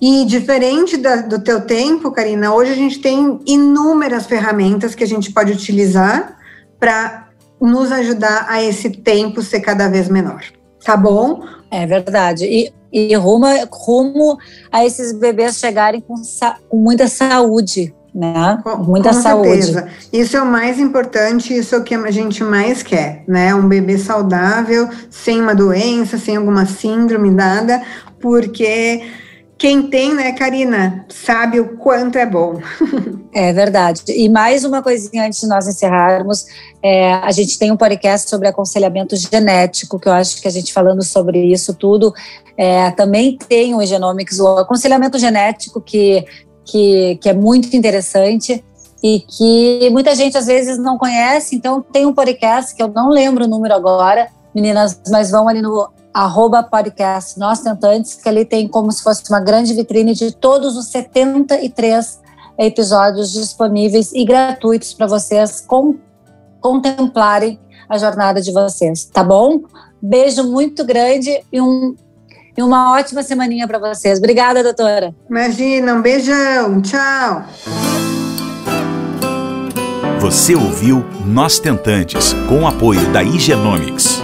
E 0.00 0.24
diferente 0.26 0.96
da, 0.96 1.16
do 1.16 1.40
teu 1.40 1.62
tempo, 1.62 2.12
Karina, 2.12 2.52
hoje 2.54 2.72
a 2.72 2.76
gente 2.76 3.00
tem 3.00 3.40
inúmeras 3.46 4.26
ferramentas 4.26 4.94
que 4.94 5.02
a 5.02 5.06
gente 5.06 5.32
pode 5.32 5.52
utilizar 5.52 6.36
para 6.78 7.28
nos 7.60 7.90
ajudar 7.90 8.46
a 8.48 8.62
esse 8.62 8.90
tempo 8.90 9.42
ser 9.42 9.60
cada 9.60 9.88
vez 9.88 10.08
menor. 10.08 10.42
Tá 10.84 10.96
bom? 10.96 11.42
É 11.70 11.86
verdade. 11.86 12.44
E, 12.44 12.72
e 12.92 13.14
rumo, 13.16 13.46
rumo 13.70 14.38
a 14.70 14.84
esses 14.84 15.12
bebês 15.12 15.58
chegarem 15.58 16.00
com, 16.00 16.14
com 16.68 16.76
muita 16.76 17.08
saúde, 17.08 17.94
né? 18.14 18.58
Com, 18.62 18.76
Muita 18.78 19.10
com 19.10 19.20
saúde. 19.20 19.64
Certeza. 19.64 19.88
Isso 20.12 20.36
é 20.36 20.42
o 20.42 20.46
mais 20.46 20.78
importante, 20.78 21.54
isso 21.54 21.74
é 21.74 21.78
o 21.78 21.82
que 21.82 21.94
a 21.94 22.10
gente 22.10 22.42
mais 22.42 22.82
quer, 22.82 23.22
né? 23.28 23.54
Um 23.54 23.68
bebê 23.68 23.98
saudável, 23.98 24.88
sem 25.10 25.40
uma 25.40 25.54
doença, 25.54 26.16
sem 26.16 26.36
alguma 26.36 26.64
síndrome 26.64 27.30
nada, 27.30 27.82
porque 28.20 29.02
quem 29.58 29.88
tem, 29.88 30.14
né, 30.14 30.32
Karina, 30.32 31.06
sabe 31.08 31.58
o 31.60 31.78
quanto 31.78 32.18
é 32.18 32.26
bom. 32.26 32.60
é 33.32 33.52
verdade. 33.54 34.02
E 34.08 34.28
mais 34.28 34.64
uma 34.64 34.82
coisinha 34.82 35.26
antes 35.26 35.40
de 35.40 35.46
nós 35.46 35.66
encerrarmos, 35.66 36.44
é, 36.82 37.14
a 37.14 37.30
gente 37.30 37.58
tem 37.58 37.70
um 37.70 37.76
podcast 37.76 38.28
sobre 38.28 38.48
aconselhamento 38.48 39.16
genético, 39.16 39.98
que 39.98 40.08
eu 40.08 40.12
acho 40.12 40.42
que 40.42 40.48
a 40.48 40.50
gente 40.50 40.74
falando 40.74 41.02
sobre 41.02 41.42
isso 41.42 41.72
tudo, 41.72 42.12
é, 42.56 42.90
também 42.90 43.38
tem 43.48 43.74
o 43.74 43.84
Genomics, 43.84 44.38
o 44.40 44.58
aconselhamento 44.58 45.18
genético, 45.18 45.80
que, 45.80 46.22
que, 46.62 47.16
que 47.16 47.28
é 47.28 47.32
muito 47.32 47.74
interessante 47.74 48.62
e 49.02 49.20
que 49.20 49.88
muita 49.88 50.14
gente 50.14 50.36
às 50.36 50.46
vezes 50.46 50.76
não 50.76 50.98
conhece. 50.98 51.56
Então, 51.56 51.80
tem 51.80 52.04
um 52.04 52.12
podcast 52.12 52.74
que 52.74 52.82
eu 52.82 52.88
não 52.88 53.08
lembro 53.08 53.44
o 53.44 53.48
número 53.48 53.72
agora, 53.72 54.28
meninas, 54.54 55.00
mas 55.10 55.30
vão 55.30 55.48
ali 55.48 55.62
no 55.62 55.88
arroba 56.16 56.62
podcast 56.62 57.38
Nós 57.38 57.60
Tentantes, 57.60 58.14
que 58.14 58.26
ali 58.26 58.46
tem 58.46 58.66
como 58.66 58.90
se 58.90 59.02
fosse 59.02 59.22
uma 59.28 59.38
grande 59.38 59.74
vitrine 59.74 60.14
de 60.14 60.34
todos 60.34 60.74
os 60.74 60.86
73 60.86 62.22
episódios 62.58 63.34
disponíveis 63.34 64.12
e 64.14 64.24
gratuitos 64.24 64.94
para 64.94 65.06
vocês 65.06 65.60
com, 65.60 65.96
contemplarem 66.58 67.60
a 67.86 67.98
jornada 67.98 68.40
de 68.40 68.50
vocês, 68.50 69.04
tá 69.04 69.22
bom? 69.22 69.60
Beijo 70.00 70.42
muito 70.44 70.86
grande 70.86 71.38
e 71.52 71.60
um 71.60 71.94
e 72.56 72.62
uma 72.62 72.92
ótima 72.92 73.22
semaninha 73.22 73.68
para 73.68 73.78
vocês. 73.78 74.16
Obrigada, 74.16 74.62
doutora. 74.62 75.14
Imagina, 75.28 75.92
um 75.92 76.00
beijão. 76.00 76.80
Tchau. 76.80 77.44
Você 80.18 80.54
ouviu 80.54 81.04
Nós 81.26 81.58
Tentantes, 81.58 82.32
com 82.48 82.62
o 82.62 82.66
apoio 82.66 83.06
da 83.12 83.22
Igenomics. 83.22 84.22